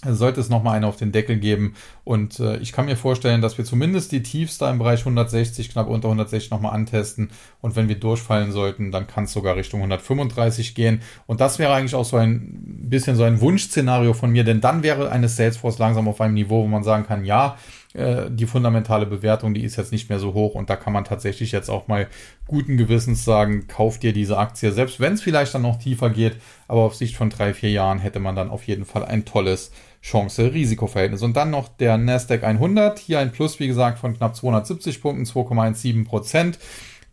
[0.04, 1.74] sollte es nochmal eine auf den Deckel geben.
[2.04, 5.70] Und äh, ich kann mir vorstellen, dass wir zumindest die Tiefs da im Bereich 160,
[5.70, 7.30] knapp unter 160 nochmal antesten.
[7.60, 11.02] Und wenn wir durchfallen sollten, dann kann es sogar Richtung 135 gehen.
[11.26, 14.82] Und das wäre eigentlich auch so ein bisschen so ein Wunschszenario von mir, denn dann
[14.82, 17.56] wäre eine Salesforce langsam auf einem Niveau, wo man sagen kann, ja,
[17.92, 21.04] äh, die fundamentale Bewertung, die ist jetzt nicht mehr so hoch und da kann man
[21.04, 22.06] tatsächlich jetzt auch mal
[22.46, 26.36] guten Gewissens sagen, kauft dir diese Aktie, selbst wenn es vielleicht dann noch tiefer geht,
[26.68, 29.72] aber auf Sicht von drei, vier Jahren hätte man dann auf jeden Fall ein tolles
[30.02, 31.22] Chance-Risiko-Verhältnis.
[31.22, 35.24] Und dann noch der Nasdaq 100, hier ein Plus, wie gesagt, von knapp 270 Punkten,
[35.24, 36.58] 2,17 Prozent.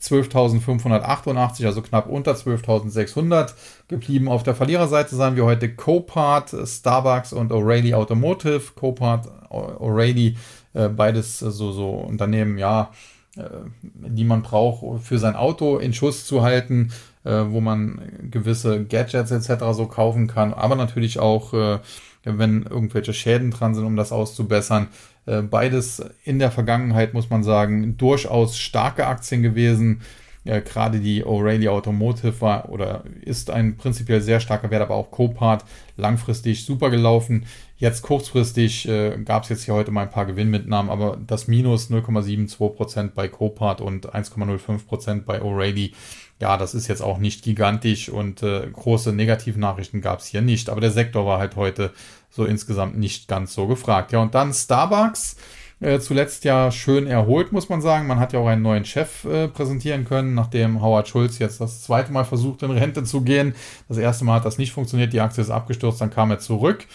[0.01, 3.53] 12.588, also knapp unter 12.600
[3.87, 4.27] geblieben.
[4.27, 8.73] Auf der Verliererseite sahen wir heute Copart, Starbucks und O'Reilly Automotive.
[8.75, 10.35] Copart, O'Reilly,
[10.73, 12.91] äh, beides so, so Unternehmen, ja,
[13.37, 13.43] äh,
[13.85, 16.91] die man braucht, für sein Auto in Schuss zu halten,
[17.23, 19.63] äh, wo man gewisse Gadgets etc.
[19.71, 21.79] so kaufen kann, aber natürlich auch, äh,
[22.27, 24.87] wenn irgendwelche Schäden dran sind, um das auszubessern.
[25.25, 30.01] Äh, beides in der Vergangenheit, muss man sagen, durchaus starke Aktien gewesen.
[30.45, 35.65] Gerade die O'Reilly Automotive war oder ist ein prinzipiell sehr starker Wert, aber auch Copart
[35.97, 37.45] langfristig super gelaufen.
[37.79, 41.91] Jetzt kurzfristig äh, gab es jetzt hier heute mal ein paar Gewinnmitnahmen, aber das Minus
[41.91, 45.91] 0,72% bei Copart und 1,05% bei O'Reilly,
[46.39, 50.69] ja, das ist jetzt auch nicht gigantisch und äh, große Negativnachrichten gab es hier nicht.
[50.69, 51.91] Aber der Sektor war halt heute
[52.29, 54.11] so insgesamt nicht ganz so gefragt.
[54.11, 55.37] Ja, und dann Starbucks.
[55.79, 58.07] Äh, zuletzt ja schön erholt, muss man sagen.
[58.07, 61.83] Man hat ja auch einen neuen Chef äh, präsentieren können, nachdem Howard Schulz jetzt das
[61.83, 63.53] zweite Mal versucht, in Rente zu gehen.
[63.87, 66.87] Das erste Mal hat das nicht funktioniert, die Aktie ist abgestürzt, dann kam er zurück.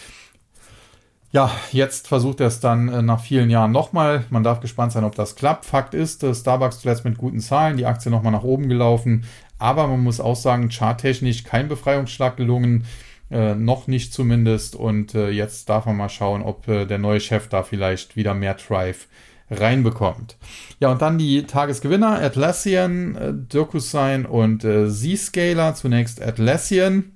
[1.32, 4.26] Ja, jetzt versucht er es dann äh, nach vielen Jahren nochmal.
[4.28, 5.64] Man darf gespannt sein, ob das klappt.
[5.64, 9.24] Fakt ist, äh, Starbucks zuletzt mit guten Zahlen, die Aktie nochmal nach oben gelaufen.
[9.58, 12.84] Aber man muss auch sagen, charttechnisch kein Befreiungsschlag gelungen.
[13.30, 14.76] Äh, noch nicht zumindest.
[14.76, 18.34] Und äh, jetzt darf man mal schauen, ob äh, der neue Chef da vielleicht wieder
[18.34, 19.08] mehr Drive
[19.50, 20.36] reinbekommt.
[20.80, 25.74] Ja, und dann die Tagesgewinner, Atlassian, äh, DocuSign und äh, Zscaler.
[25.74, 27.12] Zunächst Atlassian.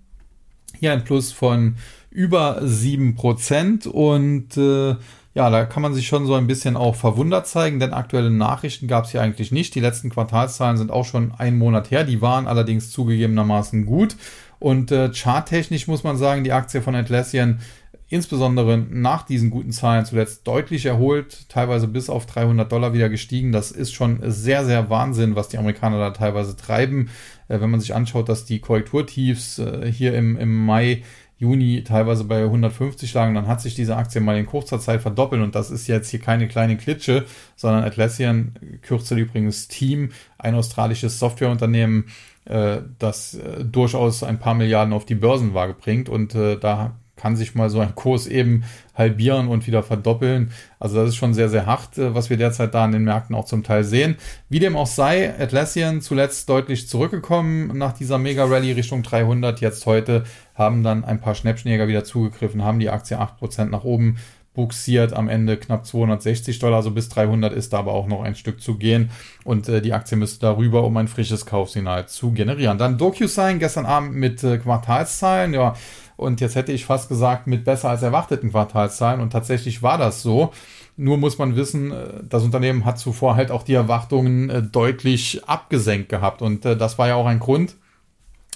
[0.78, 1.76] Hier ein Plus von
[2.16, 4.96] über 7% und äh,
[5.34, 8.88] ja, da kann man sich schon so ein bisschen auch verwundert zeigen, denn aktuelle Nachrichten
[8.88, 9.74] gab es hier eigentlich nicht.
[9.74, 14.16] Die letzten Quartalszahlen sind auch schon einen Monat her, die waren allerdings zugegebenermaßen gut
[14.58, 17.60] und äh, charttechnisch muss man sagen, die Aktie von Atlassian
[18.08, 23.52] insbesondere nach diesen guten Zahlen zuletzt deutlich erholt, teilweise bis auf 300 Dollar wieder gestiegen.
[23.52, 27.10] Das ist schon sehr, sehr Wahnsinn, was die Amerikaner da teilweise treiben.
[27.48, 31.02] Äh, wenn man sich anschaut, dass die Korrekturtiefs äh, hier im, im Mai
[31.38, 35.42] Juni teilweise bei 150 lagen, dann hat sich diese Aktie mal in kurzer Zeit verdoppelt
[35.42, 37.26] und das ist jetzt hier keine kleine Klitsche,
[37.56, 42.06] sondern Atlassian, kürzel übrigens Team, ein australisches Softwareunternehmen,
[42.46, 47.36] äh, das äh, durchaus ein paar Milliarden auf die Börsenwaage bringt und äh, da kann
[47.36, 48.64] sich mal so ein Kurs eben
[48.94, 50.52] halbieren und wieder verdoppeln.
[50.78, 53.34] Also das ist schon sehr, sehr hart, äh, was wir derzeit da in den Märkten
[53.34, 54.16] auch zum Teil sehen.
[54.48, 59.60] Wie dem auch sei, Atlassian zuletzt deutlich zurückgekommen nach dieser Mega-Rally Richtung 300.
[59.60, 64.16] Jetzt heute haben dann ein paar Schnäppchenjäger wieder zugegriffen, haben die Aktie 8% nach oben
[64.56, 68.34] buxiert am Ende knapp 260 Dollar, also bis 300 ist da aber auch noch ein
[68.34, 69.10] Stück zu gehen
[69.44, 72.78] und äh, die Aktie müsste darüber, um ein frisches Kaufsignal zu generieren.
[72.78, 75.74] Dann DocuSign gestern Abend mit äh, Quartalszahlen, ja,
[76.16, 80.22] und jetzt hätte ich fast gesagt mit besser als erwarteten Quartalszahlen und tatsächlich war das
[80.22, 80.52] so.
[80.96, 85.44] Nur muss man wissen, äh, das Unternehmen hat zuvor halt auch die Erwartungen äh, deutlich
[85.46, 87.76] abgesenkt gehabt und äh, das war ja auch ein Grund,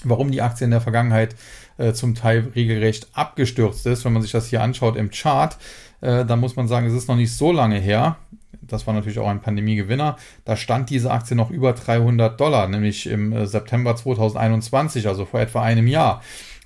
[0.04, 1.36] warum die Aktie in der Vergangenheit
[1.94, 4.04] zum Teil regelrecht abgestürzt ist.
[4.04, 5.56] Wenn man sich das hier anschaut im Chart,
[6.02, 8.16] äh, da muss man sagen, es ist noch nicht so lange her.
[8.61, 10.16] Das war natürlich auch ein Pandemiegewinner.
[10.44, 15.62] Da stand diese Aktie noch über 300 Dollar, nämlich im September 2021, also vor etwa
[15.62, 16.20] einem Jahr.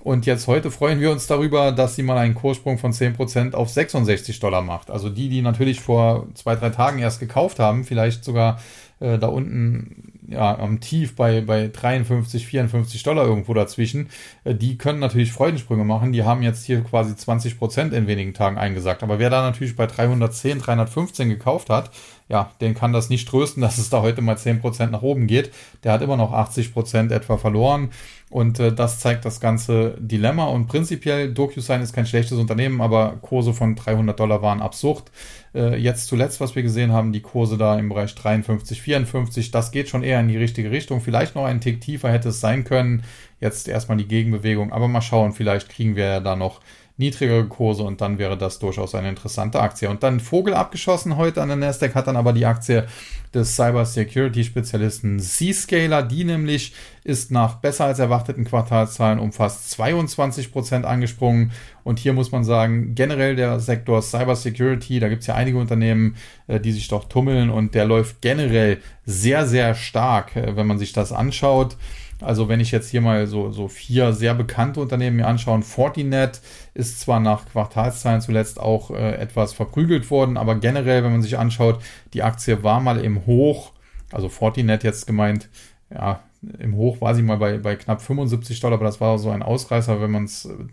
[0.05, 3.71] Und jetzt heute freuen wir uns darüber, dass sie mal einen Kurssprung von 10% auf
[3.71, 4.91] 66 Dollar macht.
[4.91, 8.59] Also die, die natürlich vor zwei, drei Tagen erst gekauft haben, vielleicht sogar
[8.99, 14.09] äh, da unten ja, am Tief bei, bei 53, 54 Dollar irgendwo dazwischen,
[14.43, 16.11] äh, die können natürlich Freudensprünge machen.
[16.11, 19.01] Die haben jetzt hier quasi 20 Prozent in wenigen Tagen eingesagt.
[19.01, 21.89] Aber wer da natürlich bei 310, 315 gekauft hat,
[22.27, 25.27] ja, den kann das nicht trösten, dass es da heute mal 10 Prozent nach oben
[25.27, 25.51] geht.
[25.83, 27.89] Der hat immer noch 80 Prozent etwa verloren.
[28.31, 30.45] Und äh, das zeigt das ganze Dilemma.
[30.45, 35.11] Und prinzipiell, DocuSign ist kein schlechtes Unternehmen, aber Kurse von 300 Dollar waren absurd.
[35.53, 39.71] Äh, jetzt zuletzt, was wir gesehen haben, die Kurse da im Bereich 53, 54, das
[39.71, 41.01] geht schon eher in die richtige Richtung.
[41.01, 43.03] Vielleicht noch einen Tick tiefer hätte es sein können.
[43.39, 46.61] Jetzt erstmal die Gegenbewegung, aber mal schauen, vielleicht kriegen wir ja da noch
[46.97, 49.89] niedrigere Kurse und dann wäre das durchaus eine interessante Aktie.
[49.89, 52.87] Und dann Vogel abgeschossen heute an der Nasdaq hat dann aber die Aktie
[53.33, 56.73] des Cyber Security Spezialisten Zscaler, die nämlich
[57.03, 61.51] ist nach besser als erwarteten Quartalszahlen um fast 22 Prozent angesprungen
[61.83, 66.15] Und hier muss man sagen, generell der Sektor Cybersecurity, da gibt es ja einige Unternehmen,
[66.47, 70.79] äh, die sich doch tummeln und der läuft generell sehr, sehr stark, äh, wenn man
[70.79, 71.75] sich das anschaut.
[72.21, 76.41] Also wenn ich jetzt hier mal so, so vier sehr bekannte Unternehmen mir anschaue, Fortinet
[76.73, 81.37] ist zwar nach Quartalszahlen zuletzt auch äh, etwas verprügelt worden, aber generell, wenn man sich
[81.37, 81.81] anschaut,
[82.13, 83.73] die Aktie war mal im Hoch,
[84.11, 85.49] also Fortinet jetzt gemeint,
[85.93, 86.21] ja,
[86.59, 89.43] im Hoch war sie mal bei, bei knapp 75 Dollar, aber das war so ein
[89.43, 90.01] Ausreißer.
[90.01, 90.29] Wenn man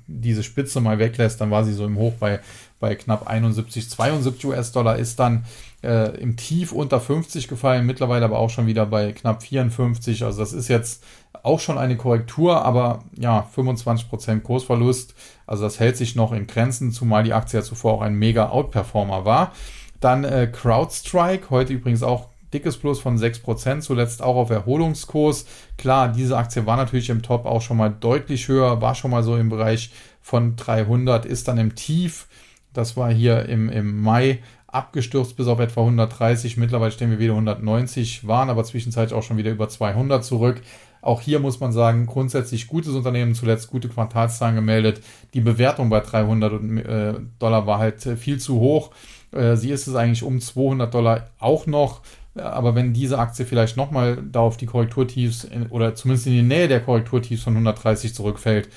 [0.06, 2.40] diese Spitze mal weglässt, dann war sie so im Hoch bei,
[2.80, 5.44] bei knapp 71, 72 US-Dollar, ist dann
[5.82, 10.24] äh, im Tief unter 50 gefallen, mittlerweile aber auch schon wieder bei knapp 54.
[10.24, 11.04] Also das ist jetzt
[11.42, 15.14] auch schon eine Korrektur, aber ja, 25% Kursverlust.
[15.46, 18.50] Also das hält sich noch in Grenzen, zumal die Aktie ja zuvor auch ein mega
[18.50, 19.52] Outperformer war.
[20.00, 25.46] Dann äh, CrowdStrike, heute übrigens auch dickes Plus von 6%, zuletzt auch auf Erholungskurs.
[25.78, 29.22] Klar, diese Aktie war natürlich im Top auch schon mal deutlich höher, war schon mal
[29.22, 29.90] so im Bereich
[30.20, 32.28] von 300, ist dann im Tief,
[32.72, 36.56] das war hier im, im Mai, abgestürzt bis auf etwa 130.
[36.56, 40.62] Mittlerweile stehen wir wieder 190, waren aber zwischenzeitlich auch schon wieder über 200 zurück.
[41.02, 45.02] Auch hier muss man sagen, grundsätzlich gutes Unternehmen, zuletzt gute Quartalszahlen gemeldet.
[45.34, 48.92] Die Bewertung bei 300 äh, Dollar war halt viel zu hoch.
[49.32, 52.00] Äh, sie ist es eigentlich um 200 Dollar auch noch.
[52.34, 56.68] Aber wenn diese Aktie vielleicht nochmal da auf die Korrekturtiefs oder zumindest in die Nähe
[56.68, 58.70] der Korrekturtiefs von 130 zurückfällt,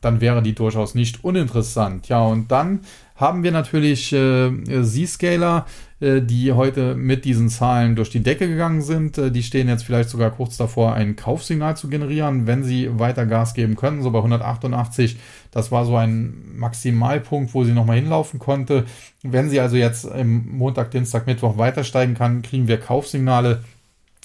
[0.00, 2.08] dann wäre die durchaus nicht uninteressant.
[2.08, 2.80] Ja, und dann
[3.20, 4.50] haben wir natürlich äh,
[4.82, 5.66] Z-Scaler,
[6.00, 9.18] äh, die heute mit diesen Zahlen durch die Decke gegangen sind.
[9.18, 13.26] Äh, die stehen jetzt vielleicht sogar kurz davor, ein Kaufsignal zu generieren, wenn sie weiter
[13.26, 14.02] Gas geben können.
[14.02, 15.18] So bei 188,
[15.50, 18.86] das war so ein Maximalpunkt, wo sie nochmal hinlaufen konnte.
[19.22, 23.62] Wenn sie also jetzt im Montag, Dienstag, Mittwoch weiter steigen kann, kriegen wir Kaufsignale,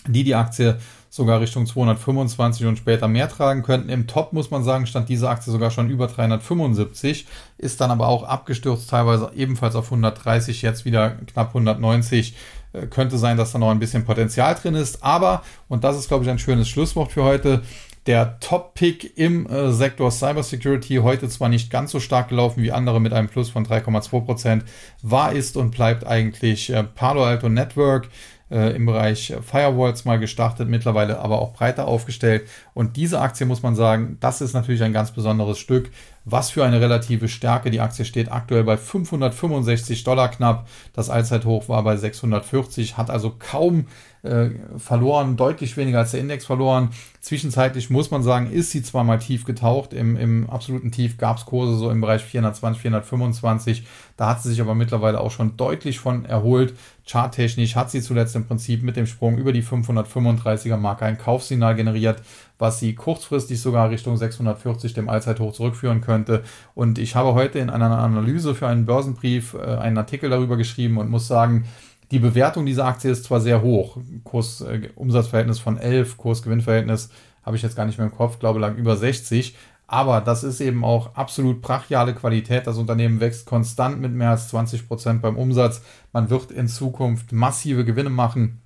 [0.08, 0.78] die die Aktie
[1.16, 3.88] sogar Richtung 225 und später mehr tragen könnten.
[3.88, 7.26] Im Top muss man sagen, stand diese Aktie sogar schon über 375,
[7.57, 12.36] ist dann aber auch abgestürzt, teilweise ebenfalls auf 130, jetzt wieder knapp 190.
[12.74, 15.03] Äh, könnte sein, dass da noch ein bisschen Potenzial drin ist.
[15.03, 17.61] Aber, und das ist, glaube ich, ein schönes Schlusswort für heute,
[18.07, 22.99] der Top-Pick im äh, Sektor Cybersecurity, heute zwar nicht ganz so stark gelaufen wie andere
[22.99, 24.61] mit einem Plus von 3,2%,
[25.01, 28.09] war, ist und bleibt eigentlich äh, Palo Alto Network
[28.52, 32.48] äh, im Bereich Firewalls mal gestartet, mittlerweile aber auch breiter aufgestellt.
[32.74, 35.91] Und diese Aktie muss man sagen, das ist natürlich ein ganz besonderes Stück.
[36.28, 37.70] Was für eine relative Stärke.
[37.70, 40.68] Die Aktie steht aktuell bei 565 Dollar knapp.
[40.93, 43.86] Das Allzeithoch war bei 640, hat also kaum
[44.24, 46.89] äh, verloren, deutlich weniger als der Index verloren.
[47.22, 49.93] Zwischenzeitlich muss man sagen, ist sie zwar mal tief getaucht.
[49.93, 53.88] Im, im absoluten Tief gab es Kurse so im Bereich 420, 425.
[54.18, 56.74] Da hat sie sich aber mittlerweile auch schon deutlich von erholt.
[57.08, 61.76] Charttechnisch hat sie zuletzt im Prinzip mit dem Sprung über die 535er Marke ein Kaufsignal
[61.76, 62.22] generiert
[62.58, 66.43] was sie kurzfristig sogar Richtung 640 dem Allzeithoch zurückführen könnte.
[66.74, 70.97] Und ich habe heute in einer Analyse für einen Börsenbrief äh, einen Artikel darüber geschrieben
[70.97, 71.66] und muss sagen,
[72.12, 77.10] die Bewertung dieser Aktie ist zwar sehr hoch, Kurs-Umsatzverhältnis äh, von 11, Kurs-Gewinnverhältnis
[77.43, 79.56] habe ich jetzt gar nicht mehr im Kopf, glaube lag über 60,
[79.88, 82.65] aber das ist eben auch absolut brachiale Qualität.
[82.65, 85.81] Das Unternehmen wächst konstant mit mehr als 20 Prozent beim Umsatz.
[86.11, 88.61] Man wird in Zukunft massive Gewinne machen.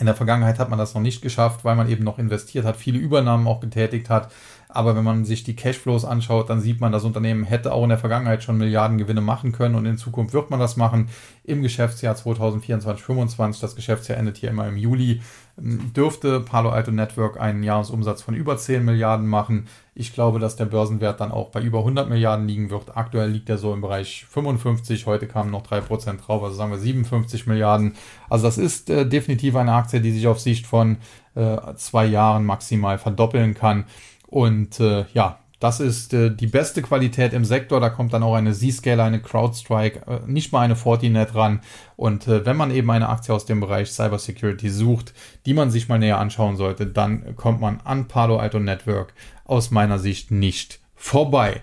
[0.00, 2.76] In der Vergangenheit hat man das noch nicht geschafft, weil man eben noch investiert hat,
[2.76, 4.32] viele Übernahmen auch getätigt hat.
[4.74, 7.90] Aber wenn man sich die Cashflows anschaut, dann sieht man, das Unternehmen hätte auch in
[7.90, 11.08] der Vergangenheit schon Milliarden Gewinne machen können und in Zukunft wird man das machen.
[11.44, 15.20] Im Geschäftsjahr 2024, 2025, das Geschäftsjahr endet hier immer im Juli,
[15.56, 19.66] dürfte Palo Alto Network einen Jahresumsatz von über 10 Milliarden machen.
[19.94, 22.96] Ich glaube, dass der Börsenwert dann auch bei über 100 Milliarden liegen wird.
[22.96, 25.04] Aktuell liegt er so im Bereich 55.
[25.04, 27.94] Heute kamen noch 3% drauf, also sagen wir 57 Milliarden.
[28.30, 30.96] Also das ist äh, definitiv eine Aktie, die sich auf Sicht von
[31.34, 33.84] äh, zwei Jahren maximal verdoppeln kann.
[34.32, 37.80] Und äh, ja, das ist äh, die beste Qualität im Sektor.
[37.80, 41.60] Da kommt dann auch eine Z-Scale, eine CrowdStrike, äh, nicht mal eine Fortinet ran.
[41.96, 45.12] Und äh, wenn man eben eine Aktie aus dem Bereich Cybersecurity sucht,
[45.44, 49.12] die man sich mal näher anschauen sollte, dann kommt man an Palo Alto Network
[49.44, 51.60] aus meiner Sicht nicht vorbei.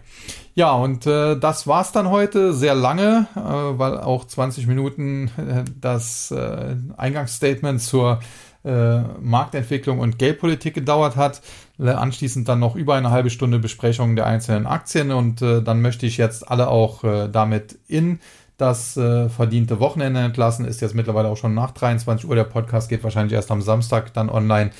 [0.53, 2.53] Ja, und äh, das war's dann heute.
[2.53, 8.19] Sehr lange, äh, weil auch 20 Minuten äh, das äh, Eingangsstatement zur
[8.63, 11.41] äh, Marktentwicklung und Geldpolitik gedauert hat.
[11.79, 15.81] Äh, anschließend dann noch über eine halbe Stunde Besprechung der einzelnen Aktien und äh, dann
[15.81, 18.19] möchte ich jetzt alle auch äh, damit in
[18.57, 20.65] das äh, verdiente Wochenende entlassen.
[20.65, 22.35] Ist jetzt mittlerweile auch schon nach 23 Uhr.
[22.35, 24.71] Der Podcast geht wahrscheinlich erst am Samstag dann online.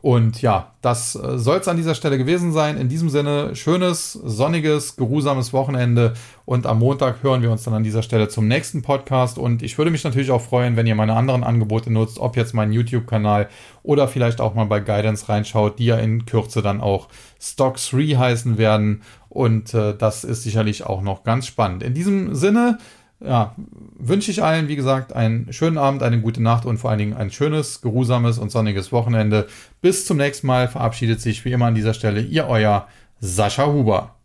[0.00, 2.76] Und ja, das äh, soll es an dieser Stelle gewesen sein.
[2.76, 6.14] In diesem Sinne, schönes, sonniges, geruhsames Wochenende.
[6.44, 9.38] Und am Montag hören wir uns dann an dieser Stelle zum nächsten Podcast.
[9.38, 12.54] Und ich würde mich natürlich auch freuen, wenn ihr meine anderen Angebote nutzt, ob jetzt
[12.54, 13.48] meinen YouTube-Kanal
[13.82, 17.08] oder vielleicht auch mal bei Guidance reinschaut, die ja in Kürze dann auch
[17.40, 19.02] Stock 3 heißen werden.
[19.28, 21.82] Und äh, das ist sicherlich auch noch ganz spannend.
[21.82, 22.78] In diesem Sinne
[23.20, 23.54] ja,
[23.98, 27.14] wünsche ich allen, wie gesagt, einen schönen Abend, eine gute Nacht und vor allen Dingen
[27.14, 29.48] ein schönes, geruhsames und sonniges Wochenende.
[29.80, 32.86] Bis zum nächsten Mal verabschiedet sich wie immer an dieser Stelle Ihr euer
[33.20, 34.14] Sascha Huber.